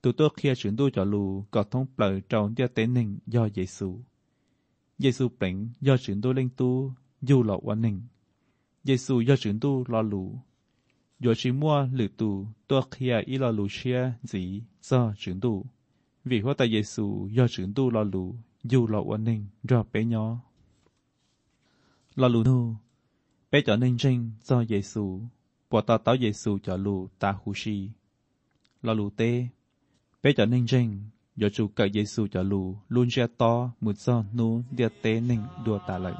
[0.00, 3.88] ตัวตัวเคลียจินตู้จอลูก็ต้องเปล่าจองเตียเตหนึ่งยอเยซู
[5.00, 5.54] เยซูเปล่ง
[5.86, 6.74] ยอจินตู้เล่งตู้
[7.26, 7.96] อยู่หลอกวันหนึ่ง
[8.86, 10.24] เยซูยอจิงตู้ลอลู
[11.24, 12.30] ยอชิมัวหรือตู
[12.68, 14.42] ตัวเคียอีลอลูเชียสี
[14.86, 15.56] ซอจิงตู้
[16.28, 17.04] วิหัวแต่เยซู
[17.36, 18.24] ยอจิงตู้ลอลู
[18.68, 20.26] อยู่ลอวันหนึ่งรอบเปยอ
[22.20, 22.58] ลอลูนู
[23.48, 25.04] เปจอหนึ่งจริงซอเยซู
[25.68, 27.78] ปวดตาเต้าเยซูจอลูตาหูชี
[28.84, 29.20] ลอลูเต
[30.20, 30.88] เปจอหนึ่งจริง
[31.40, 32.62] ยอจูกับเยซูจอลู
[32.94, 36.16] ลุนเชียตอมุดซอนูเดียเตหนึ่งดัวตาเลย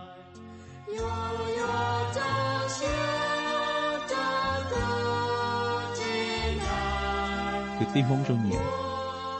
[7.84, 8.58] 决心 không rung nhẹ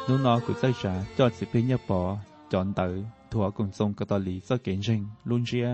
[0.09, 2.17] nó nó của sai trả cho sự phê nhập bỏ
[2.51, 5.69] chọn tới thua cùng sông cả tòa lý do kiến rình luôn ria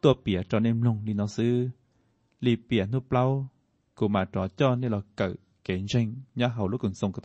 [0.00, 0.40] tua bìa
[1.04, 1.68] đi nó sư
[2.40, 3.48] lì bìa nó plau
[3.94, 5.32] của mà trò cho nên là cỡ
[5.64, 7.20] kiến rình nhá hầu lúc cùng sông cả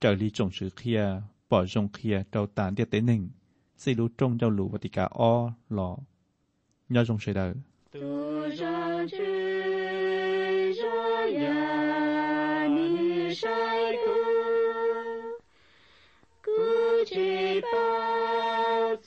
[0.00, 3.28] tòa trồng sự kia bỏ rồng kia trâu tàn tiết tế nình
[3.76, 5.96] xì lú trông giao lũ và tì o lọ
[6.88, 7.54] nhá rồng sợi đời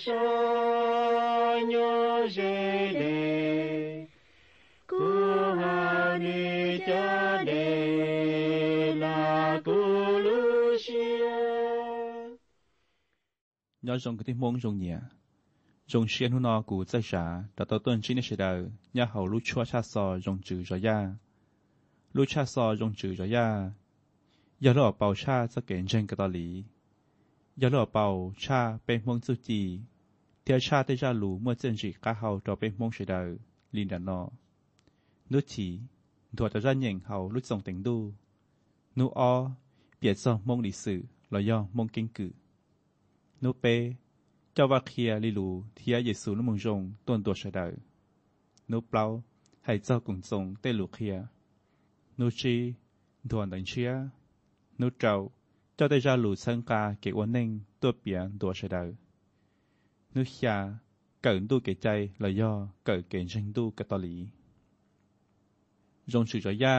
[0.00, 0.16] so
[1.68, 2.26] nyo
[14.04, 14.96] cái tiếng mông rồng nhẹ
[15.86, 19.26] rồng xuyên hôn nó cụ dây xả đã tạo tuần chính sẽ đầu nhà hậu
[19.26, 21.14] lũ chua cha sò rồng trừ rồi ya
[22.12, 23.70] lũ cha sò rồng trừ rồi ya
[24.60, 26.64] giờ lọ bảo cha sẽ kén trên cái tao lý
[27.60, 28.06] cha bên ยาหล่อเป่า
[28.42, 29.62] ชาเป็นพวงสุจี
[30.42, 33.20] เทียชาเตจาลูเมื่อเจนจิกาเฮาต่อไปมงเสดา
[33.76, 34.22] ลินดานอ
[35.32, 35.68] นุชี
[36.36, 37.96] ถัวจะจันเย่งเฮาลุดส่งเต็งดู
[38.96, 39.34] นูออ
[39.98, 40.98] เปียดซองมงดิสือ
[41.32, 42.32] ลอยย่อมงกิงกือ
[43.42, 43.64] นูเป
[44.52, 47.66] เจ้าวาเคียลิลูเทียเยซูลมงจงต้นตัวเสดา
[48.70, 49.04] นูเปล่า
[49.64, 51.16] ให้เจ้ากุงทรงเตลูเคีย
[52.18, 52.56] นูชี
[53.30, 53.92] ด่วนดังเชีย
[54.80, 57.48] นูเจ้าเจ้าได้จาลูสังกาเกวันเน่ง
[57.80, 58.84] ตัวเปียนตัวเสดา
[60.16, 60.56] นุชยา
[61.22, 61.86] เกิดดูเกใจ
[62.20, 62.52] และย่อ
[62.84, 64.16] เกิดเกณฑ์ชิงดูกตอลี
[66.12, 66.76] รงสื่อจอย่า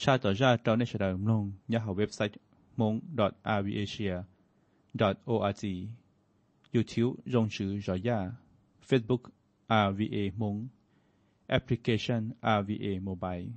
[0.00, 2.40] ชาติจอย่าเราในชาดามลงยาหาเว็บไซต์
[2.78, 2.96] mong
[3.64, 4.16] v i a s i a
[5.30, 5.62] org
[6.74, 8.18] youtube รงสื่อจอย่า
[8.88, 9.22] facebook
[9.86, 10.58] rva ม o n g
[11.56, 12.22] application
[12.56, 13.48] rva mobile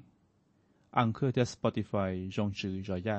[0.98, 3.18] อังเครืสปอติ i f y รงสื่อจอย่า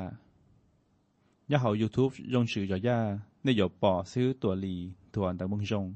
[1.50, 2.98] ยาหายูทูบ b รงสื่อจอย่า
[3.44, 4.78] ในหยบป่อซื้อตัวลี
[5.14, 5.94] thuần tại mông rồng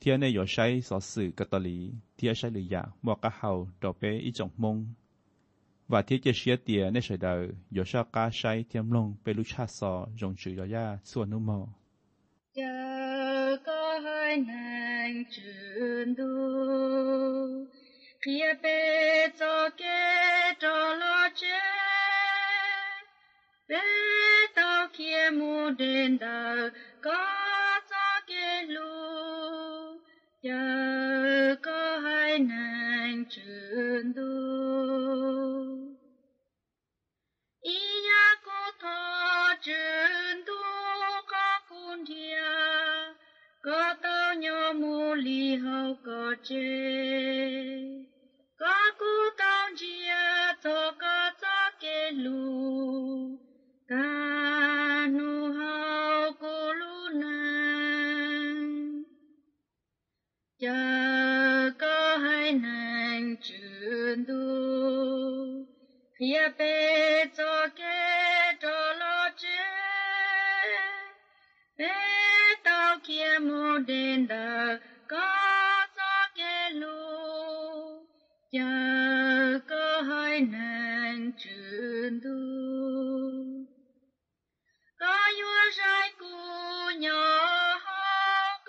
[0.00, 3.30] thiên này có sai sở sự cát tà lý thiên sai lười giả mua cá
[3.40, 4.86] hầu đổ ít trọng mông
[5.88, 7.48] và thiên chế sĩ tiền nên sai đời
[7.92, 11.38] có cá sai thiên long bê lúc cha sò rồng chữ có ra xuân nụ
[11.38, 11.66] mò
[19.38, 21.70] cho kê cho lo chết
[23.68, 23.76] Bê
[24.56, 26.70] tao kia mù đền đời
[27.02, 27.33] có
[33.24, 35.18] em chân đô
[37.60, 40.62] ý nhà cô thọ chân đô
[41.28, 42.42] có con thia
[43.62, 47.48] có tao nhỏ mù lì hậu có chê
[48.58, 53.33] có cô tao chia thọ có cho kê lùi
[66.26, 67.82] 也被做给
[68.58, 69.46] 着了这，
[71.76, 71.84] 被
[72.62, 75.34] 到天母 den da ga
[75.96, 76.96] za ke lu
[78.56, 78.70] ya
[79.68, 82.36] ga hai nan chun du
[85.00, 86.32] ga yu rai ku
[87.02, 87.20] nyo
[87.84, 88.06] ha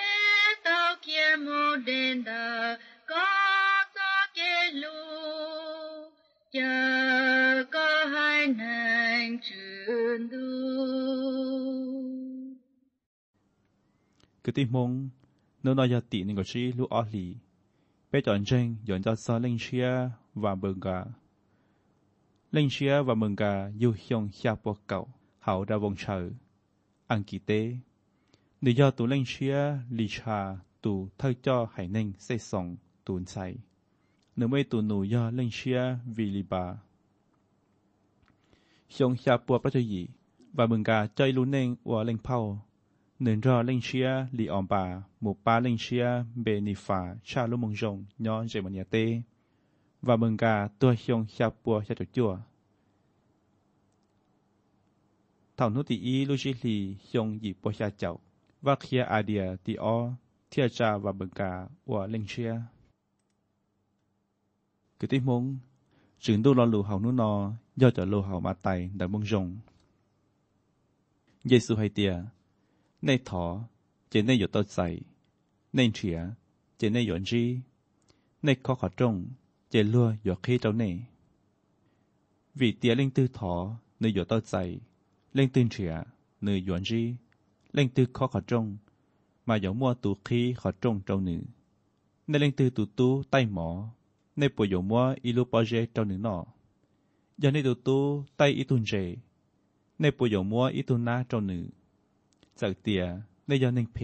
[0.63, 2.77] tao kia mô đền đờ
[3.09, 3.25] có
[3.95, 5.03] cho kê lu
[6.51, 10.41] chờ có hai nàng trường đu
[14.43, 15.09] cứ tìm mong
[15.63, 17.35] nó nói ra tị nên có chi lu ở lì
[18.11, 21.03] bê chọn tranh dọn ra xa linh chia và bừng cả
[22.55, 23.51] ลนเชียว่ามึงกะ
[23.81, 24.99] ยูฮยองฮียปวกเก่า
[25.43, 26.23] เฮาดาวงเฉอ
[27.09, 27.51] อังกิเต
[28.61, 29.59] เนยอตูเลนเชีย
[29.97, 30.39] ลีชา
[30.83, 32.67] ตูเทอจ่อไห่เน่งเซซอง
[33.05, 35.81] ตูนไซเน่ไม่ตูหนูยอเลนเชีย
[36.15, 36.65] วิลิบา
[38.93, 40.01] ฮยองฮียปวกพระเจ้าหยี
[40.55, 42.37] บ่ามึงกะจอยลูเน่งวัวเลนเผา
[43.21, 44.83] หนึ่งรอเลนเชียลีออมบา
[45.21, 46.05] หมู่ปาเลนเชีย
[46.43, 48.95] เบนิฟา ชาลุมงจงยอนเจมันยาเต
[50.05, 52.37] và mừng cả tua xong xa bùa xa chỗ chùa.
[55.57, 58.19] Thảo nút tỷ y lưu trí lì xong dị bùa xa chậu
[58.61, 60.09] và khía à đìa tỷ o
[60.51, 62.53] thịa trà và mừng cả của linh xia.
[64.99, 65.57] Cứ tí mong,
[66.19, 69.25] trường đô lo lù hào nú nò do trở lù hào mà tài đã mong
[69.25, 69.57] rồng.
[71.43, 72.23] giê -xu hay tìa,
[73.01, 73.61] nay thỏ,
[74.09, 74.99] chế nay dụ tao dạy,
[75.73, 76.19] nay trịa,
[76.77, 77.59] chế nay dọn ri,
[78.41, 79.25] nay khó khó trông,
[79.77, 80.89] จลัวหยอกเจ้าเน่
[82.59, 83.53] วีเตียเล่งตื้อถอ
[83.99, 84.53] เนยหยอต้าใจ
[85.33, 85.93] เล่งตื้นเฉีย
[86.43, 87.03] เนยหยวนจี
[87.73, 88.65] เล่งตื้อข้อขอจง
[89.47, 91.41] มาหยอมัวตูคี้ขอจงเจ้าหนึ่ง
[92.27, 93.67] ในเล่งตื้อตูตู้ใต้หมอ
[94.37, 96.37] ในป่วยหยอมัวอิลูปอเจเจ้าหนึ่งนอ
[97.41, 98.03] ยันในตูตู้
[98.35, 98.91] ใต้อิตุนเจ
[99.99, 101.63] ในป่วยหยอมัวอิตุนนาเจ้าหนึ่ง
[102.59, 103.03] จากเตีย
[103.47, 103.99] ในยันเลึ่งเพ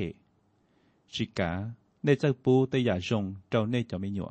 [1.14, 1.52] ชิกา
[2.04, 4.30] ในเจ้าปูแต่อย่าจงเจ้าเน่จะไม่หยอ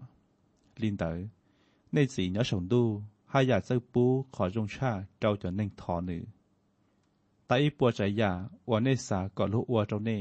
[0.82, 1.24] ลินเตอร์
[1.92, 2.82] ในสีเนื้อสงดู
[3.32, 4.04] หายาเซปู
[4.34, 6.22] ขอจงชาเจ้าจะนึ่งทอหนือ
[7.48, 8.30] ต่อีปัวใจยา
[8.68, 10.18] อวในสากอดลูกอัวเจ้าเน่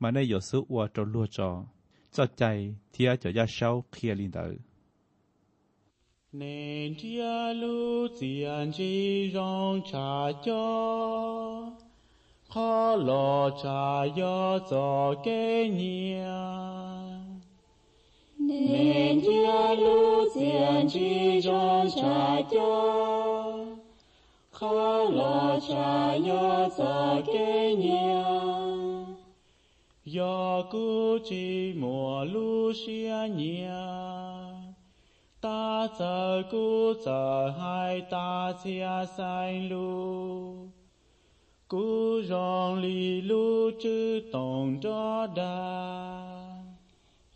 [0.00, 1.50] มาในหยดซื้ออัวเจ้าลัวจอ
[2.14, 2.42] จอดใจ
[2.90, 4.60] เทียจะยาเช้าเคลียลินเตอร์
[6.38, 6.42] ใน
[6.98, 7.16] ที่
[7.60, 8.92] ลู่เสียนจี
[9.36, 10.10] รองชา
[10.46, 10.64] จอ
[12.52, 12.70] ขอ
[13.04, 13.28] หลอ
[13.60, 13.82] ชา
[14.18, 14.36] ยอ
[14.70, 14.86] จอ
[15.22, 15.26] เก
[15.74, 15.98] เนี
[16.86, 16.89] ย
[18.50, 19.46] 恁爹
[19.76, 23.60] 路见智，叫查叫，
[24.50, 27.32] 查洛查叫叫，
[27.76, 29.08] 你呀，
[30.04, 34.50] 叫苦智莫路见呀。
[35.40, 40.68] 打见苦打害打见塞路，
[41.68, 46.29] 苦叫哩路知通叫打。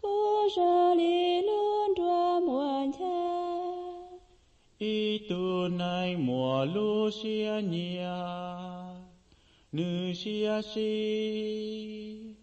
[0.00, 2.98] 古扎里隆多莫恰，
[4.78, 8.94] 伊多奈摩鲁谢尼亚，
[9.72, 12.36] 努谢西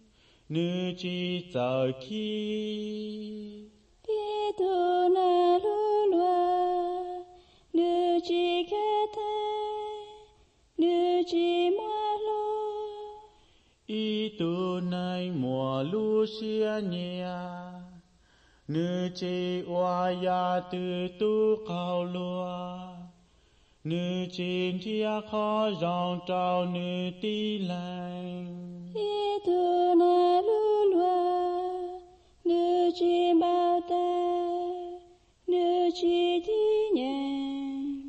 [0.48, 1.58] 努吉扎
[1.98, 2.12] 基，
[4.02, 6.07] 伊多奈鲁。
[8.28, 9.38] chi khe thế
[10.78, 12.78] nữ chi mua lô
[13.86, 17.72] y tu nay mùa lu xia nhà
[18.68, 22.78] nữ chi oa ya tư tu cao lúa
[23.84, 28.46] nữ chi chia khó dòng trao nữ ti lành
[28.94, 31.96] y tu nay lu lúa
[32.44, 34.08] nữ chi bao tê
[35.46, 36.77] nữ chi thi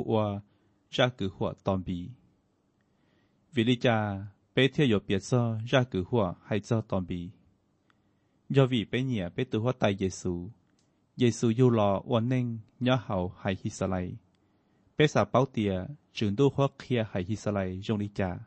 [0.00, 0.42] 呼我
[0.90, 2.10] 扎古或当比。
[3.54, 7.30] 为了家，白天有别说扎古或还做当比。
[8.48, 10.48] 要为白夜白都或带耶稣，
[11.16, 14.10] 耶稣有了我能，然后还希斯来。
[14.96, 15.70] 白撒包爹，
[16.14, 18.40] จึง都或开还希斯来用力家，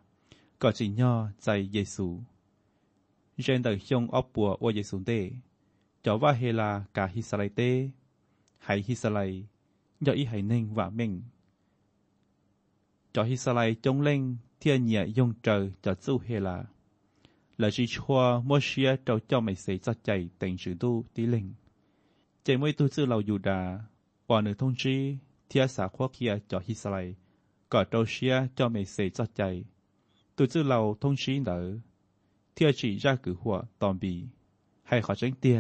[0.57, 2.19] ก็只要在耶稣。
[3.35, 5.11] 人的向阿伯我耶稣的，
[6.01, 7.59] 叫ว่าเฮลากาฮิสไลเต
[8.65, 9.19] หายฮิสไล
[10.01, 11.34] ย่ออีหายเน่งว่าเม่ง
[13.17, 14.21] จอฮิสไลจงเล่ง
[14.57, 16.57] เทียนเนียยงเจอจอดสู้เฮลา
[17.59, 21.45] และชิชัวโมเชียเจ้าเจ้าไม่เสียใจแต่งสือตู้ตีเล่ง
[22.43, 24.97] ใจไม่ตู้ซื่อเราอยู่ดาวอาหนืทงชี
[25.47, 26.95] เทียสาควเคียจอฮิสไล
[27.71, 29.39] กอเจ้าเชียเจ้าไม่เสียใจ
[30.35, 31.59] ตู้ซื่อเราทงชีเหนอ
[32.53, 34.13] เทียชีจาเกือหัวตอนบี
[34.87, 35.59] ให้ขอเจ้งเตีย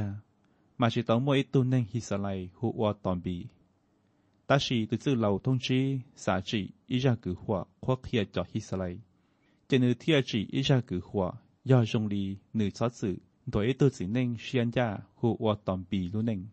[0.79, 2.27] มาชิตองมวยตู้เน่งฮิสไล
[2.59, 3.37] หัวตอนบี
[4.47, 8.95] 但是对这老同志啥子一下句话，或起来做起来，
[9.67, 13.19] 这你听子一下句话，要用力你啥子，
[13.51, 16.47] 对都只能先家和我当比路能。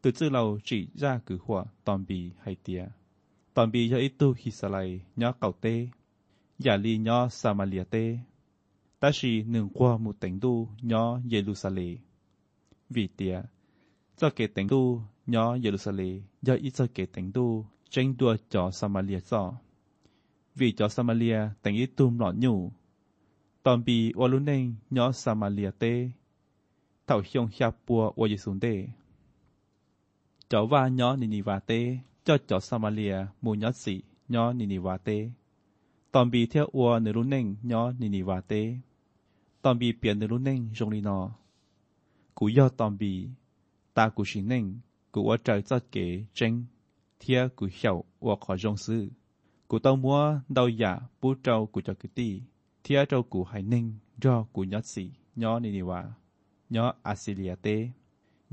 [0.00, 2.88] 对这老只下句话当比还嗲，
[3.52, 5.90] 当比要一度起来，要搞得，
[6.58, 8.18] 压力要萨玛利亚的，
[8.98, 11.98] 但是能过木程度要耶路撒冷，
[12.88, 13.44] 为嗲，
[14.16, 15.02] 这个程度。
[15.34, 16.12] ยอเยรูซาเล่ม
[16.46, 17.46] ยออิสเกตแต่งดู
[17.90, 19.42] เจงดัวจอซามาเลียซอ
[20.58, 22.58] วีจอซามาเลียแต่งอิตูมหลอดอยู่
[23.64, 24.64] ตอนปีวอลุนเอง
[24.96, 28.66] ยอซามาเลียเตเต่าเฮงเาปัววายสุนเต
[30.50, 31.72] จอว่ายอนินิวาเต
[32.26, 33.94] จอจอซามาเลียมูยอสี
[34.32, 35.08] ยอนินิวาเต
[36.12, 38.52] ตอนปีเที่ยวอัวเนรุนเองยอนินิวาเต
[39.62, 41.18] ตอนบีเปลี่ยนเนรุนเองจงลีนอ
[42.36, 43.12] กูยอตอนบี
[43.96, 44.64] ตากูชินเอง
[45.14, 46.52] กูว่าใจจัดเก๋เจง
[47.18, 47.96] เทียกูเหี่ยว
[48.26, 49.04] ว่าขอจงซื้อ
[49.70, 50.20] กูต้องมัว
[50.54, 52.28] เดาหยาปูเจ้ากูจะกูตี
[52.80, 53.84] เทียเจ้ากูหายนิ่ง
[54.22, 55.04] ยอกูยัดสี
[55.40, 56.00] ย้อนี่นี่ว่า
[56.74, 57.68] ย้ออาซิเลียเต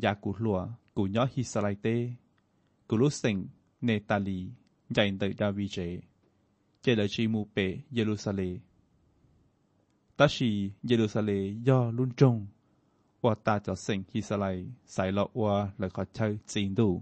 [0.03, 0.59] ยากูหลัว
[0.95, 1.87] กูย้อฮิสไลเต
[2.87, 3.37] กูรู้สิ่ง
[3.85, 4.39] เนตาลี
[4.93, 5.77] ใหญ่เดดาวีเจ
[6.81, 7.57] เจเลชีมูเป
[7.93, 8.53] เยรูซาเล็ม
[10.17, 10.49] ตาชี
[10.85, 12.37] เยรูซาเล็มย่อลุ่นจง
[13.21, 17.01] 我帶咗繩起上嚟，使落我嚟個抽戰鬥。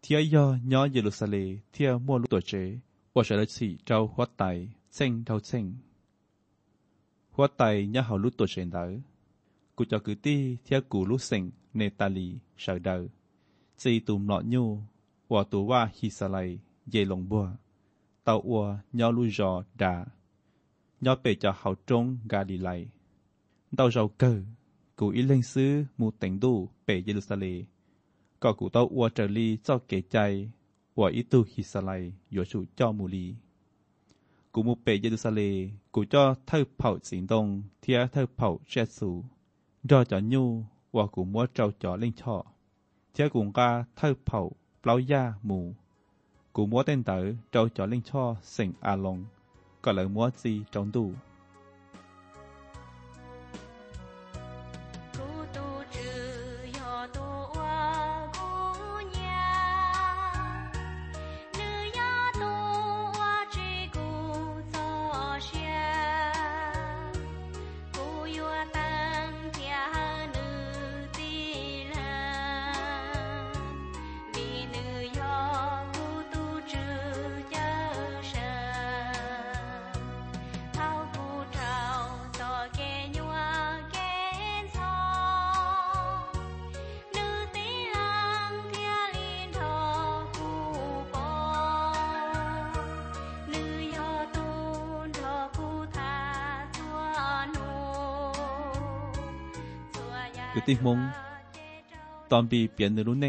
[0.00, 2.58] 天要要耶路撒冷，天末路多者，
[3.12, 4.46] 我想嚟次就活大，
[4.90, 5.78] 正就正。
[7.32, 13.08] 活大一後路多者到，cụ cho cứ đi theo cụ lúc sinh nề ta lì sợ đời
[13.76, 14.78] chỉ tùm lọ nhu
[15.28, 17.50] và tù wa hi sa lầy dê lồng bùa
[18.24, 20.04] tàu ua nhau lui giò đà
[21.00, 22.86] nhau bề cho hậu trốn gà đi lầy
[23.72, 24.40] đau rau cờ
[24.96, 27.62] cụ lên sư mu tỉnh đủ bể Jerusalem.
[28.40, 30.50] Có cụ tàu ua trở ly cho kể chay,
[30.94, 33.08] ua ý tu hi sa lay, yếu chủ cho mù
[34.84, 39.24] bể Jerusalem, cụ cho thơ phẩu xỉn đông, thia thơ phẩu xe sù.
[39.84, 42.44] Do cho nhu, ua cụ mua chó lên trọ.
[43.14, 45.72] Thia cùng ca thơ phẩu, plau ya mù.
[46.52, 49.24] Cụ mua tên tử trâu chó lên trọ, sỉnh a lông,
[49.82, 50.90] có lời mua gì trong
[100.68, 100.98] ตมง
[102.30, 103.24] ตอนปีเปลี่ยนน้อน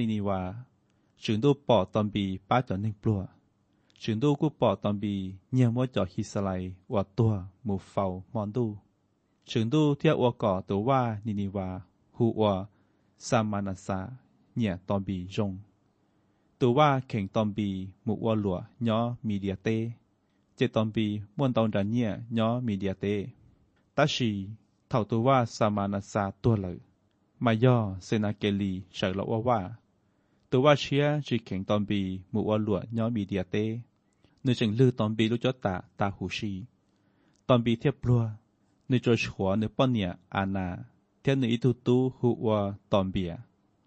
[0.00, 0.40] นีนีว่า
[1.22, 3.20] ฉึนดูปอดตอนบีป้าจอนึงปลัว
[4.00, 5.14] ฉึนดูกูปอดตอนบี
[5.52, 6.48] เงียมว่าจอดฮิสไล
[6.94, 8.66] ว่าตัวหมูเฝ้ามอนดู
[9.48, 11.68] ฉึนดูเที่ยอวก่อตัวว่านีนีว่า
[12.16, 12.54] หูว่า
[13.26, 15.52] สามานาซาเนี่ยตอนบีจง
[16.60, 17.68] ตัวว่าแข่งตอนบี
[18.04, 19.68] หมูว่าหลัวย้อมีเดียเต
[20.56, 21.06] เจตอนบี
[21.36, 24.30] ม้วนตอนดันเนี่ยย้อมีเดียเตัชี
[24.88, 26.78] เท่าตัวว่าสามานาซาตัวเลย
[27.44, 29.60] มาย่อเซนาเกลีเฉลระว่าว่า
[30.50, 32.00] ตัวว่าเชียจีเข่งตอนบี
[32.32, 36.52] มูอวลวย้อนมีเดียเต้เนึจึงลือตอนบีลูกจอตาตาหูชี
[37.48, 40.66] ตอนบีเทียบปลัวเนืจอจัวเนอป้อนเนียอานา
[41.20, 42.46] เทียน้อิตุตูหูว
[42.92, 43.32] ตอนเบีย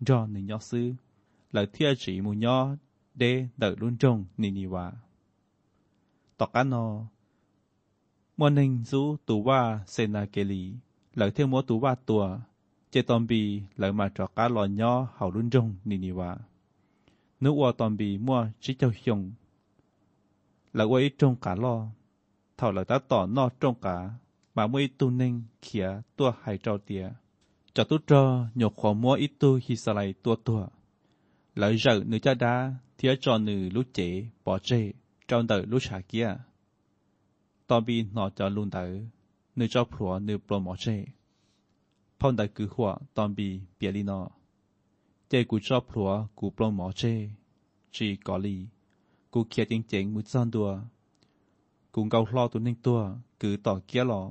[0.07, 0.87] ย่อนึย่อซื้อ
[1.51, 2.57] หลังเทียจีมูย่อ
[3.19, 3.23] เด
[3.59, 4.85] เดลุนจงนินีวา
[6.37, 6.85] ตอกกันนอ
[8.37, 10.73] môn hình dụ tù ba sê na kê lì,
[11.13, 12.39] lợi thêm múa tù ba tùa,
[12.91, 13.27] chê tòm
[14.35, 16.35] cá lò nhó hào lún rông nì nì wà.
[17.39, 17.71] Nữ ua
[18.21, 19.31] mua trí châu hiông,
[20.73, 21.85] lợi ua ít cá lò,
[22.57, 24.09] thảo lợi tá tỏ no trông cá,
[24.55, 27.09] mà mua tu ninh khía tua hải trò tìa.
[27.73, 30.67] Cho tu trò nhột khó mua ít tu hi xa lại tua tua.
[31.55, 34.91] Lợi rợ cha đá, thía trò nữ lú chế, bỏ chê,
[35.27, 36.35] trong đời lú xà kia.
[37.75, 38.85] ตอนบีหนอจะลุนเตอ
[39.55, 40.95] เนื้อเจ้าผัวเนื้อโปรโมเช่
[42.19, 44.21] พ่อได้กือหัวตอนบีเปียลีนอ
[45.27, 47.13] เจกูเจ้าผัวกูโปรโมเช่
[47.93, 48.55] จีกอลี
[49.33, 50.71] กูเคียจริงเจ๋งมุดซ่อนตัว
[51.93, 53.01] กูเกาหลอตัวนึ่งตัว
[53.41, 54.21] กือต่อเกี้ยหลอ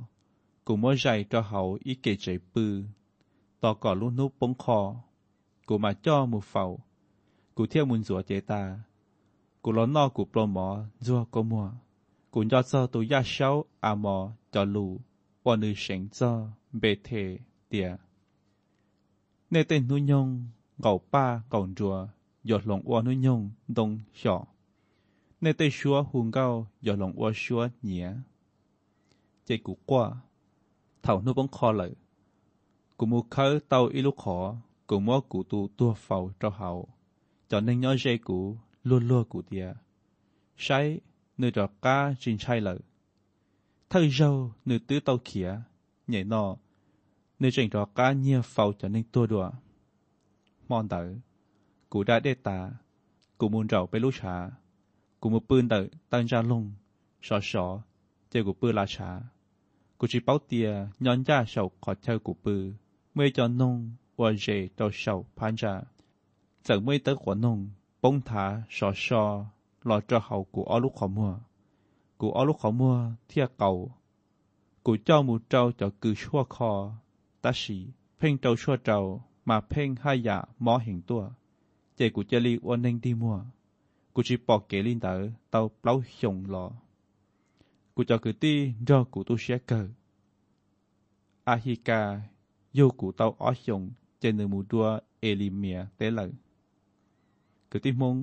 [0.67, 2.73] กูมั่วใจจะเหาอีเกใจปือ
[3.61, 4.79] ต่อก่อลุนนุปงคอ
[5.67, 6.65] กูมาจ้อมือเฝ้า
[7.55, 8.61] กูเที่ยวมุนสัวเจตา
[9.63, 10.67] กูล้อนนอกกูโปรหมอ
[11.05, 11.67] จัวก็มัว
[12.33, 14.99] cũng cho sơ tu gia sáu à mò cho lù
[15.43, 17.37] và nữ sinh cho bề thể
[17.69, 17.95] địa
[19.49, 22.07] nê tên nu nhông gầu ba gầu rùa
[22.43, 24.45] giọt lòng ua nu nhông đông nhỏ
[25.41, 28.11] nê tên xúa hùng gao giọt lòng ua xúa nhía
[29.45, 30.11] chạy cụ qua
[31.03, 31.91] thảo nu bóng kho lợi
[32.97, 34.55] cụ mù khớ tàu y lúc khó
[34.87, 36.87] cụ mua cụ tu tua phào cho hậu
[37.49, 39.73] cho nên nhớ dây cụ luôn luôn cụ tia
[40.57, 40.99] sai
[41.37, 42.79] nơi rõ cá trên chai lợi.
[43.89, 45.55] Thơ râu nơi tứ tàu khía,
[46.07, 46.55] nhảy nọ,
[47.39, 49.51] nơi rình rõ cá nhia phào trở nên tua đùa.
[50.67, 51.15] Mòn tử,
[51.89, 52.71] cụ đã đê tà,
[53.37, 54.51] cụ muốn rậu bê lúc xả,
[55.19, 56.73] cụ một bươn tử tăng ra lùng
[57.21, 57.81] sọ sọ,
[58.29, 59.21] chơi cụ bư là xả.
[59.97, 62.73] Cụ chỉ báo tìa nhón ra sầu khó chơi cụ bư,
[63.15, 65.81] mê cho nung, và dễ cho sầu phan ra.
[66.63, 67.69] Chẳng mê tới của nung,
[68.01, 69.45] bông thả sọ sọ,
[69.85, 71.31] หลอจะเขากูอ้อลูกขอมัว
[72.19, 72.95] กูอ้อลูกขอมัว
[73.27, 73.71] เที่ยเก่า
[74.85, 76.71] กูเจ้ามูเจ้าจะกือชั่วคอ
[77.43, 77.77] ตาชี
[78.17, 78.99] เพ่งเจ้าชั่วเจ้า
[79.47, 81.23] มาเพ่งให้ยาหมอเห็นตัว
[81.95, 83.35] เจกูจะรีอ้วนเนงดีมัว
[84.13, 85.15] กูชะปอกเกลินเตอ
[85.49, 86.65] เตาเปล่าหยงหลอ
[87.95, 88.53] กูจะกือตี
[88.87, 89.81] รอกูตุเชียเกอ
[91.47, 92.01] อาฮิกา
[92.75, 93.81] โยกูเตาอ้อหยง
[94.19, 94.87] เจนนึมูดัว
[95.19, 96.29] เอลิเมียเตลเลย
[97.69, 98.15] กือตีมง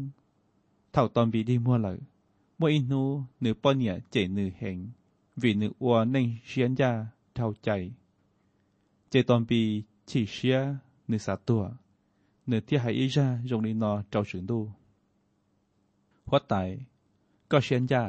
[0.93, 1.97] เท่าตอนบีดีมั่วเลย
[2.59, 3.03] มั่ออินู
[3.41, 4.77] หนือป้อนเนี่ยเจนือแห่ง
[5.43, 6.91] วีนืออัวนิ่งเชียนยา
[7.35, 7.69] เท่าใจ
[9.09, 9.61] เจตอนปี
[10.09, 10.59] ฉีเชีย
[11.09, 11.65] นือสาตัว
[12.49, 14.61] นือที่หายอีจาจงนีนอเจ้าฉึงดู
[16.29, 16.53] หัวไต
[17.51, 18.03] ก็เชียนยา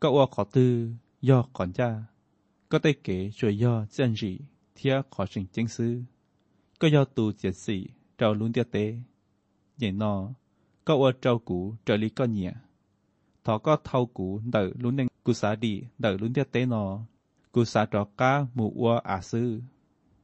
[0.00, 0.72] ก็อัวขอตือ
[1.28, 1.90] ย่อก่อนจ้า
[2.70, 4.32] ก็ได้เก๋ช่วยย่อเจนจี
[4.74, 5.94] เทียขอสิงจิงซื้อ
[6.80, 7.80] ก็ย่อตูเจ็ดสี่
[8.16, 8.76] เจ้าลุ้นเตียเต
[9.78, 10.14] ใหญ่นอ
[10.86, 12.52] có ở trâu cũ trở lý có nhẹ.
[13.44, 17.00] Thọ có thâu cũ đợi luôn nên cụ xã đi đợi luôn tiết tế nó.
[17.52, 19.60] Cụ xã trọ cá mù ua à sư.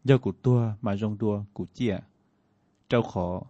[0.04, 1.98] Do cụ tua mà rong đua cụ chia.
[2.88, 3.46] Trâu khổ,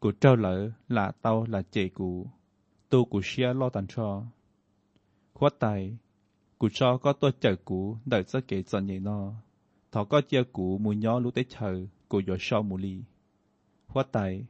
[0.00, 2.26] cụ trâu lỡ là tao là chè cụ.
[2.88, 4.22] Tu cụ xia lo tàn cho.
[5.34, 5.96] Khuất tài,
[6.58, 9.32] cụ cho có tua chở cụ đợi sẽ kể dần nhẹ nó.
[9.92, 11.74] Thọ có chia cụ mù nhó lũ tế chờ
[12.08, 13.00] cụ dọa so mù ly.
[14.12, 14.44] tài,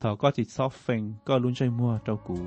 [0.00, 2.38] 头家一扫兴，到轮水满照顾。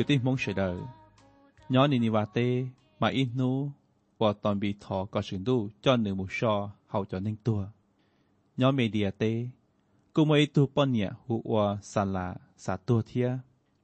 [0.00, 0.76] cứ tin mong sẽ đời
[1.68, 2.08] nhỏ nini
[2.98, 3.70] và ít nu
[4.18, 7.66] và toàn bị thọ có sự đu cho nữ một so hậu cho nên tua
[8.56, 9.46] nhỏ mê địa tê
[10.12, 11.42] cũng tu bọn nhẹ hụ
[12.04, 13.30] và xà tua thia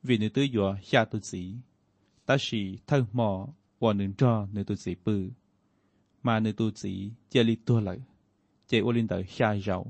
[0.02, 1.54] vì nữ tư dùa xa sĩ
[2.26, 3.48] ta sĩ thân mò
[3.80, 5.28] và nữ cho nữ tu sĩ bư
[6.22, 7.98] mà nữ tu sĩ chê li tua lợi
[8.66, 9.86] chê ô linh đời xa giàu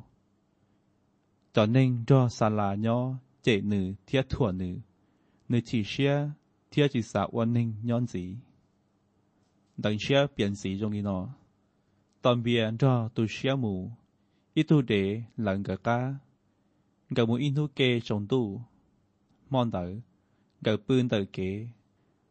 [1.53, 3.13] cho nên cho xà là nhỏ
[3.43, 3.93] chê nữ
[4.31, 4.77] thua nữ
[5.49, 6.29] nơi chỉ xe
[6.71, 8.37] thiết chỉ xã quân ninh nhón gì
[9.77, 11.29] đằng xe biển gì trong cái nó
[12.23, 13.91] tầm biển cho tu xe mù
[14.55, 16.15] ít tu để lặng cả cá
[17.15, 18.63] cả muốn in thu kê trong tu
[19.51, 19.91] mon đỡ
[20.65, 21.67] cả bươn đỡ kế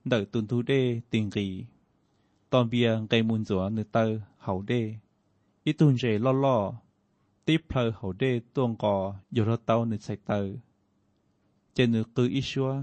[0.06, 1.66] đỡ tuần thu đê tiền gì
[2.50, 4.94] tầm biển cây muôn rủa nơi tơ hậu đê
[5.64, 6.74] ít tu dễ lo lo
[7.46, 10.48] tiếp thơ hậu đê tuồng cò dù ra tàu nơi sạch tờ
[11.74, 12.82] trên nước cứ ít xua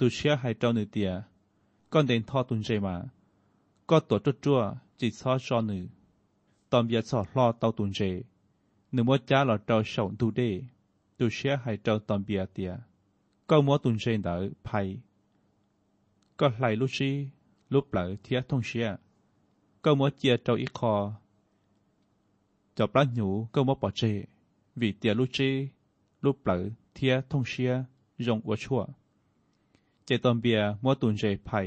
[0.00, 1.12] ตูเชียห้เจ้าหนึ่งเตีย
[1.92, 2.94] ก้อนเดนทอตุนใจมา
[3.90, 4.60] ก็ตัวจุดจั่ว
[4.98, 5.82] จิตซอชอหนึ่ง
[6.70, 10.50] ตอนเบียสอดล่อเตาตุนใจหนึ่งวัาจ้าหลอดเจ้าเฉาดูเด้
[11.18, 12.74] ตูเชียห้เจ้าตอนเบียเตีย
[13.48, 14.34] ก็มัวตุนใจเดา
[14.66, 14.86] ภัย
[16.38, 17.10] ก็ไหลลุชี
[17.72, 18.88] ลุบเปล่าเทียทงเชีย
[19.84, 20.94] ก็มัวเจียเจ้าอีคอ
[22.76, 24.00] จับปลาหนูก็มัวปอเจ
[24.80, 25.50] วีเตียลุชี
[26.24, 26.60] ลุบเหลือ
[26.92, 27.72] เทียทงเชีย
[28.26, 28.86] ยงอ ua c h u ว
[30.10, 31.60] จตอมเบียมัวตุนเจไพ่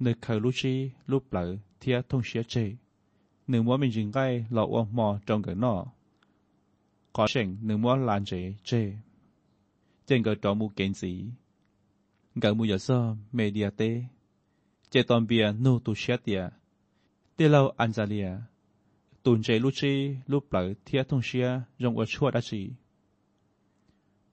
[0.00, 0.74] เนคเคยรูชี
[1.10, 1.44] ลูปเหลอ
[1.78, 2.54] เทียทงเชียเจ
[3.48, 4.22] หนึ่งมัวมินจึงไกล
[4.52, 5.74] เหล่าอ้วมอจงเกินนอ
[7.14, 8.32] ขอเชงหนึ่งมัวลานเจ
[8.64, 8.70] เจ
[10.04, 13.00] เจงเกิดจอมูเกินสีเกิดมูยาซ้อ
[13.34, 13.82] เมเดียเต
[14.90, 16.42] เจตอมเบียนูตุเชียเตีย
[17.34, 18.30] เตเราอันจาเลีย
[19.24, 19.92] ตุนเจลูชี
[20.30, 21.48] ลูปเหลอเทียทงเชีย
[21.82, 22.62] จงอว่ชั่วดัชี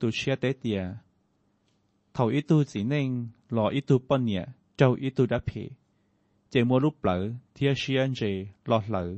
[0.04, 0.82] ุเชียเตเตีย
[2.18, 3.08] เทาอิตูสีเน่ง
[3.52, 4.44] หล่ออิตูปนเนี่ย
[4.76, 5.50] เจ้าอิตูดับเพ
[6.48, 7.20] เจมัวรูปเหลือ
[7.52, 8.36] เทียเชียนเจห
[8.70, 9.08] ล่อเหลือ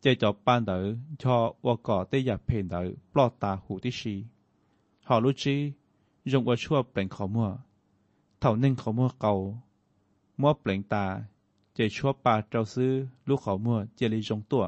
[0.00, 0.76] เจจอบปานเดอ
[1.20, 2.80] ชอวกอเตยเพนเดอ
[3.12, 4.14] ปลอดตาหูที่ชี
[5.06, 5.56] หอรู้จี
[6.30, 7.50] ยงว่าชั่วเปล่งขอมัว
[8.38, 9.32] เท่านน่งขอมัวเกา
[10.40, 11.04] มัวเปล่งตา
[11.74, 12.92] เจชั่วปาเจ้าซื้อ
[13.26, 14.66] ลูกขอมัวเจริจงตัว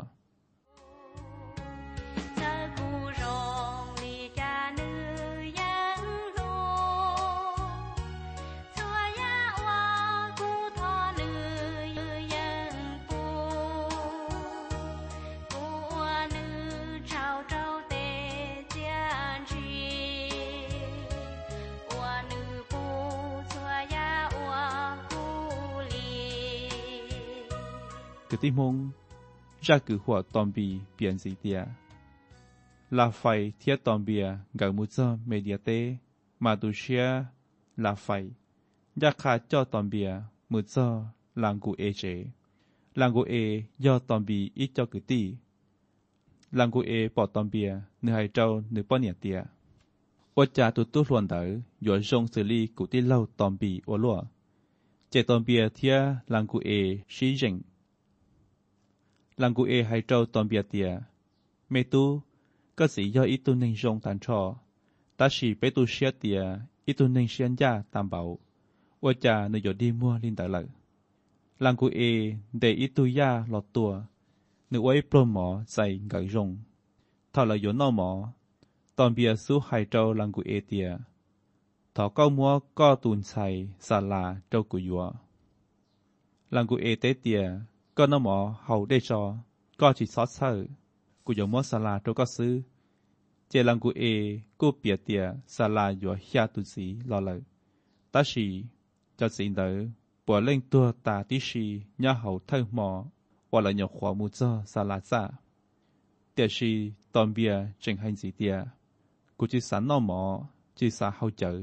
[29.69, 31.65] chắc cứ hòa tòm bì biển gì tìa.
[32.91, 35.97] Là phải thiết tòm bìa gạo mù cho mê địa tê,
[36.41, 37.25] mà tù xìa
[37.77, 38.31] là phải.
[38.97, 40.11] Nhạc khá cho tòm bìa
[40.49, 41.05] mù cho
[41.35, 42.25] làng cụ ê chế.
[42.95, 45.35] Làng cụ ê do tòm bì ít cho cử tì.
[46.53, 49.43] Làng cụ ê bỏ tòm bìa nửa hai trâu nửa bó nhẹ tìa.
[50.35, 51.47] Ô cha tù tù luận đỡ,
[51.81, 54.23] dùa rong xử lý cụ tì lâu tòm bì ô lùa.
[55.11, 57.61] Chế tòm bìa thia làng cụ ê xí rình
[59.39, 60.93] langu e hai trâu toàn biệt tiệt,
[61.71, 62.23] Mê tu,
[62.77, 64.55] cơ sĩ do ý tu ninh rong tàn trò.
[65.17, 66.43] Ta chỉ bế tu xe tiệt,
[66.85, 68.39] ý tu ninh xe gia tam bảo.
[69.01, 70.65] Ua cha nơi dỗ đi mua linh tại lợi.
[71.59, 74.01] Langu e để ý tu ya lọt tùa.
[74.71, 76.59] Nữ ấy pro mỏ dày ngợi rong.
[77.33, 78.29] Thảo là dỗ nọ mỏ.
[78.97, 80.97] Toàn biệt số hai trâu langu e tìa.
[81.95, 85.13] Thọ câu mua co tùn xài xà là trâu của dùa.
[86.51, 87.51] Langu e tế tìa.
[88.01, 89.23] ก็นมอเฮาได้จอ
[89.81, 90.67] ก็จิซอสเซอร์
[91.25, 92.55] กูยมอสลาโตก็ซื้อ
[93.49, 94.03] เจลังกูเอ
[94.61, 95.25] กูเปียเตีย
[95.55, 97.39] สลาอยู่ฮยาตุสีรอเลย
[98.13, 98.47] ตาชี
[99.19, 99.71] จะสินเดอ
[100.27, 101.67] ปัวเล่งตัวตาติชี
[102.03, 102.91] ย่าเฮาเท่มอ
[103.53, 105.23] ว่าละหยกขวามูจอสลาซา
[106.33, 106.73] เตียชี
[107.15, 108.57] ตอนเบียจึงให้สีเตีย
[109.39, 110.23] กูจิสันนอมอ
[110.77, 111.55] จิสาเฮาเจอ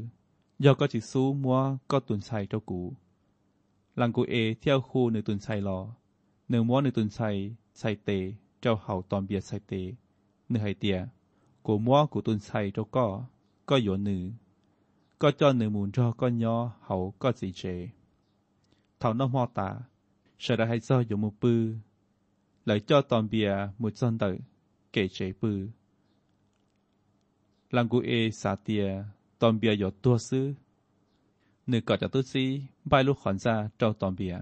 [0.63, 1.61] ยอก็จิซูมัว
[1.91, 2.81] ก็ตุนชัยเจ้ากู
[3.99, 5.79] ลังกูเอเที่ยวคู่ในตุนชัยรอ
[6.53, 7.19] នៅមွားនៅទុនໄສ
[7.79, 8.09] ໄສเต
[8.61, 9.73] เจ้าเห่าตอนเบียดไซเต
[10.49, 10.97] เนื้อไฮเตีย
[11.65, 13.05] กูมွားกูตุนไซเจ้าก็
[13.69, 14.23] ก็หยวนนือ
[15.21, 19.69] ก็จ้อนนือมูนจอก็ย่อเห่าก็สีเจเท่านอมอตา
[20.41, 21.63] สระไฮซออยู่มูปือ
[22.69, 24.37] lại cho tòn bìa một dân tử
[24.93, 25.67] kể chế bư.
[27.71, 28.87] Lăng cụ ê xá tìa
[29.39, 30.53] tòn bìa yếu tua sư.
[31.67, 34.37] Nữ cọ cho tư sĩ bay lúc khỏn ra trâu tòn bìa.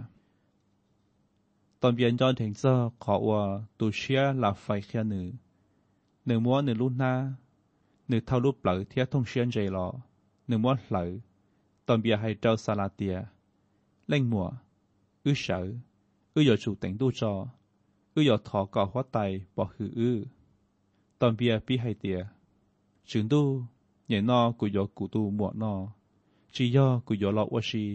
[1.85, 3.41] ตอนเวียนจอนถึงเจอขอว่า
[3.79, 5.27] ตูเชียหลับไฟเค่หนึ่ง
[6.25, 7.13] หนึ่งม้วนหนึ่งลูกหน้า
[8.07, 9.87] หนึ่งเท่ารูปเปล่าเทียทงเชียนใจรอ
[10.47, 11.03] หนึ่งม้วนเหล่า
[11.87, 13.15] ตอนเบียให้เจ้าซาลาเตีย
[14.07, 14.47] เล่งมัว
[15.25, 15.59] อื้อเฉา
[16.35, 17.33] อื้อหยอจูแต่งตู้จอ
[18.13, 19.17] อื้อหยอถอก่อหัวไต
[19.57, 20.17] บ่หืออื้อ
[21.19, 22.19] ตอนเบียพี่ให้เตีย
[23.09, 23.45] จึงตู้
[24.05, 25.73] เห่นอกูหยอกูตู้ัวนอ
[26.53, 27.85] จีย่อกูหยอลอวชี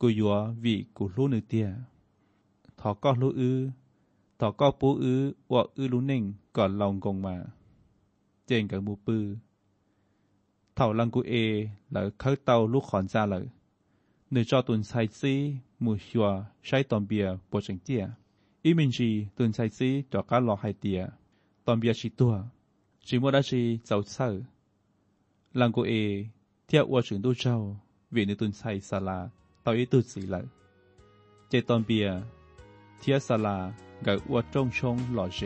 [0.00, 1.68] กูหยอวีกูรู้หนึ่งเตีย
[2.80, 3.58] ถอก็รู้อื้อ
[4.40, 5.20] ถอก็ปูอื้อ
[5.52, 6.22] วออื้อรู้เน่ง
[6.56, 7.36] ก่อนลองกงมา
[8.46, 9.24] เจงกับมูปือ
[10.74, 11.32] เถาลังกูเอ
[11.92, 15.34] หลือเขาเตาลูกขอนซาหลยเหนึ่งจอตุนไซซี
[15.82, 16.30] มูชัว
[16.64, 18.02] ใช้ตอนเบียปวดเฉงเจีย
[18.64, 21.00] อีมินจีตุนไซซีจอก้าหลอกไฮเตีย
[21.66, 22.36] ตอนเบียชิตัว
[23.06, 24.28] ชิมวดาชีเจ้าเซอ
[25.58, 25.92] ลังกูเอ
[26.66, 27.56] เทียอวดถึงดูเจ้า
[28.12, 29.18] เวียนตุนไซซาลา
[29.62, 30.44] เตาอีตุนสีหลย
[31.48, 32.08] เจตอนเบีย
[32.98, 35.40] เทียสลาักอวดจงชงหล่อเจ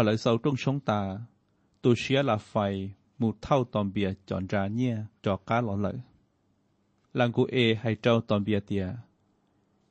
[0.00, 1.18] thở lại sâu trong sống ta
[1.82, 5.94] tu sĩ là phải mù thâu tòm bia chọn ra nhia cho cá lọ lợi
[7.14, 8.92] làng của e hay trâu tòm bia tìa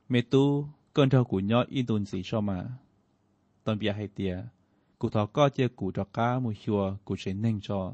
[0.10, 2.70] mẹ tu cơn trâu của nhó in tùn gì so mà
[3.64, 4.38] tòm bìa hay tìa
[5.00, 7.94] cụ thọ có chia cụ cho cá mù chùa cụ sẽ nên cho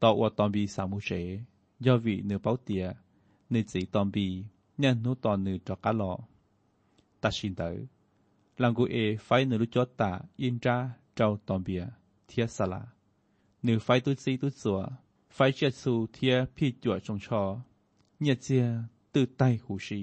[0.00, 1.40] tao qua tòm bì xả mù sẽ
[1.80, 2.92] do vị nửa báo tìa
[3.50, 4.44] nửa chỉ tòm bì
[4.78, 6.18] nhân nô tòn nửa cho cá lọ
[7.20, 7.86] ta xin tới
[8.62, 10.76] ลังกูเอไฟหนูจตตาอินจ้า
[11.14, 11.84] เจ้าตอมเบีย
[12.26, 12.82] เทียสลา
[13.62, 14.82] หนูไฟตุซีตุสัว
[15.34, 17.42] ไฟเชียสูเทียพี่จั่วชงชอ
[18.20, 18.66] เนียเจีย
[19.12, 20.00] ตื้อไตหูชี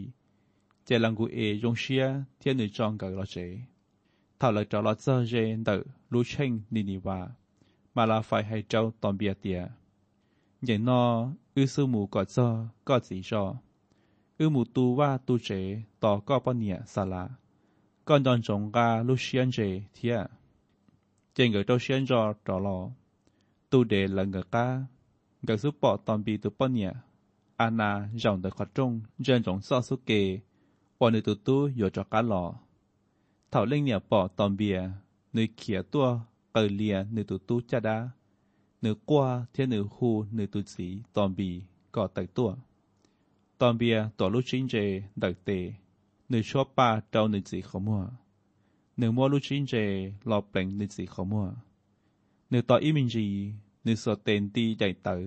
[0.83, 5.77] เจลังกูเอยงเชียเทียหนูจองกับเราเจเท่าเราจะเราเจอเจนเตอ
[6.11, 7.19] รู้เช่งนินิวา
[7.95, 9.71] มาลาไฟให้เจ้าตอมเบียเตียอ
[10.67, 11.01] ย่งนอ
[11.55, 12.47] อือซูหมูกอดซอ
[12.87, 13.43] กอดสีจอ
[14.39, 15.49] อือหมูตูว่าตูเจ
[16.01, 17.25] ต่อก็ปเนียสลา
[18.07, 19.63] 肝當中嘅路線者
[19.95, 20.27] 鐵，
[21.33, 22.93] 整個都選咗咗咯，
[23.69, 24.87] 都得兩個家，
[25.47, 27.01] 個數博當比都半年，
[27.57, 30.39] 安娜讓得擴中，將種少數嘅，
[30.99, 32.59] 我哋都都有咗家咯，
[33.49, 34.79] 頭領年博當比，
[35.31, 38.11] 你企多個年你都都 chắc đã,
[38.81, 42.55] 你 qua thế 你 khu 你都 chỉ 當比 có tạch tua,
[43.57, 44.77] 當比ตัว路線者
[45.19, 45.77] 特地。
[46.32, 48.01] นึ่งชั่วป่าเจ้าหนึ่งสีขมัว
[48.97, 49.73] หนึ่งมัวลูชิ้นเจ
[50.30, 51.45] รอเปล่งหนึ่งสีขมัว
[52.49, 53.26] หนึ่งต่ออิมินจี
[53.84, 55.19] หนึ่งสวดเต็นตีใหญ่เต๋อ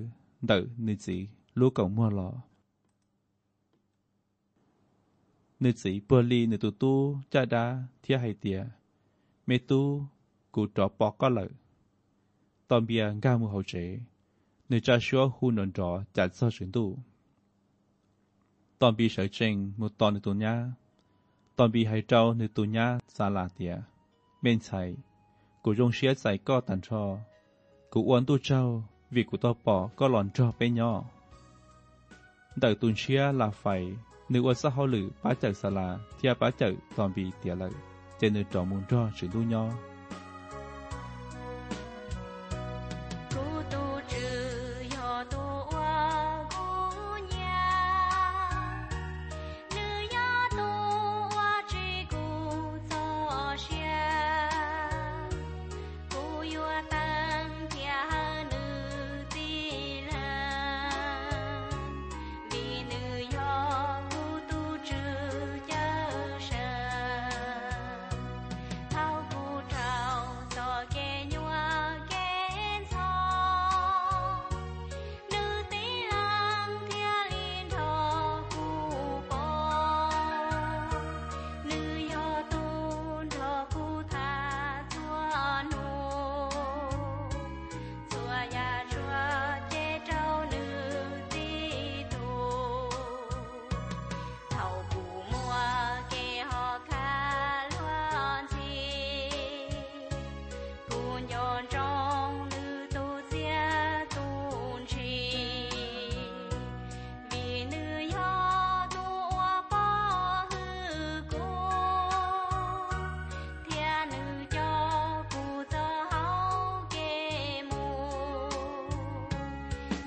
[0.46, 1.16] เต๋อหนึ่งสี
[1.58, 2.36] ลูกกงมัวรอห
[5.62, 6.98] นึ่งสีเปลี่ลีหนึ่งตุ้ตู้
[7.32, 7.64] จ้าดา
[8.00, 8.60] เที่ยให้เตีย
[9.46, 9.86] เมตู้
[10.54, 11.48] กูจ่อปอกก็เลย
[12.68, 13.72] ตอนเบียงก้ามือเขาเจ
[14.68, 16.88] หนึ่งจ้าชัวหูนอนจ่อจัดเสื้อชิ้นตู้
[18.80, 20.56] ตอนปีเฉยเชงมุดตอนในตัวเนี้ย
[21.60, 23.74] ตอนบีไฮเจ้าในตุญญาซาลาเตีย
[24.40, 24.68] เมนไซ
[25.64, 27.02] กูยงเชียใส่ก็ตันชอ
[27.92, 28.60] กูอ้วนตัวเจ้า
[29.14, 30.92] วิกูต่อปอก็หลอนจอไปย่อ
[32.62, 33.62] ดักตุนเชียลาไฟ
[34.30, 37.72] นึกว่าซะเฮาหรือป้าเจอสลาเทียป้าจัอตอนบีเตียเลย
[38.16, 39.64] เจนึกจอมุนจอสือดูย่อ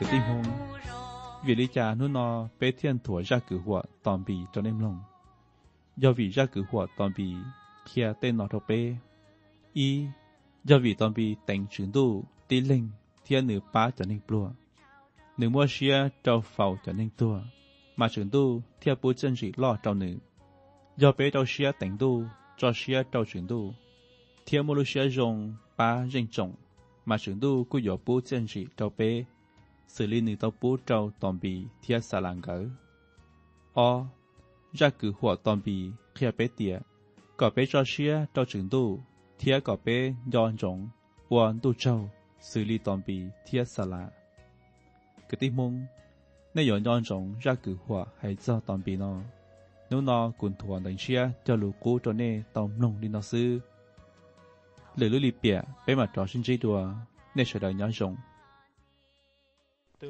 [0.01, 4.99] 个地方，为了家努那白天拖热个话，当比着恁弄，
[5.97, 7.37] 要为热个话当比
[7.85, 8.97] 天带那着白，
[9.73, 10.09] 一
[10.63, 12.91] 要为当比等程度低零
[13.23, 14.51] 天女八着恁不，
[15.35, 17.39] 女莫些着否着恁多，
[17.93, 20.19] 马程度天不真是老着女，
[20.95, 22.27] 要白着些等度
[22.57, 23.71] 着些着程度，
[24.45, 26.55] 天莫路些用把人种，
[27.03, 29.27] 马程度固有不真是着白。
[29.97, 32.65] xử lý nữ tàu bố trâu tòm bì thiết xà làng gỡ.
[33.73, 34.05] O.
[34.73, 36.79] Ra cử hỏa tòm bì khía bế tía,
[37.37, 38.99] có bế cho xia trâu trứng đu,
[39.39, 40.89] thiết có bế nhòn rộng,
[41.29, 44.09] uan đu trâu, xử lý tòm bì thiết xà lạ.
[45.17, 45.85] Cái tí mông,
[46.53, 49.21] nếu yon nhòn rộng ra cử hỏa hay do tòm bì nó.
[49.89, 53.21] Nếu nó cũng thuần đánh xia cho lũ cố cho nê tòm nông đi nó
[53.21, 53.59] sư.
[54.95, 56.87] Lời lưu lì bịa, bế mặt trò sinh trí đùa,
[57.35, 58.15] nên sẽ đợi nhòn rộng
[60.03, 60.07] 突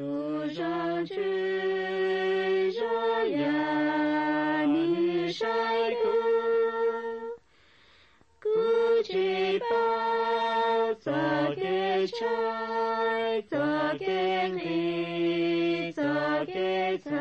[0.55, 6.05] 然之间，让你伤感，
[8.39, 8.47] 苦
[9.03, 9.11] 涩、
[11.55, 12.17] 悲伤、
[13.45, 14.01] 挣扎、
[14.57, 14.61] 挣
[15.91, 16.01] 扎、
[16.45, 16.55] 挣
[17.01, 17.11] 扎。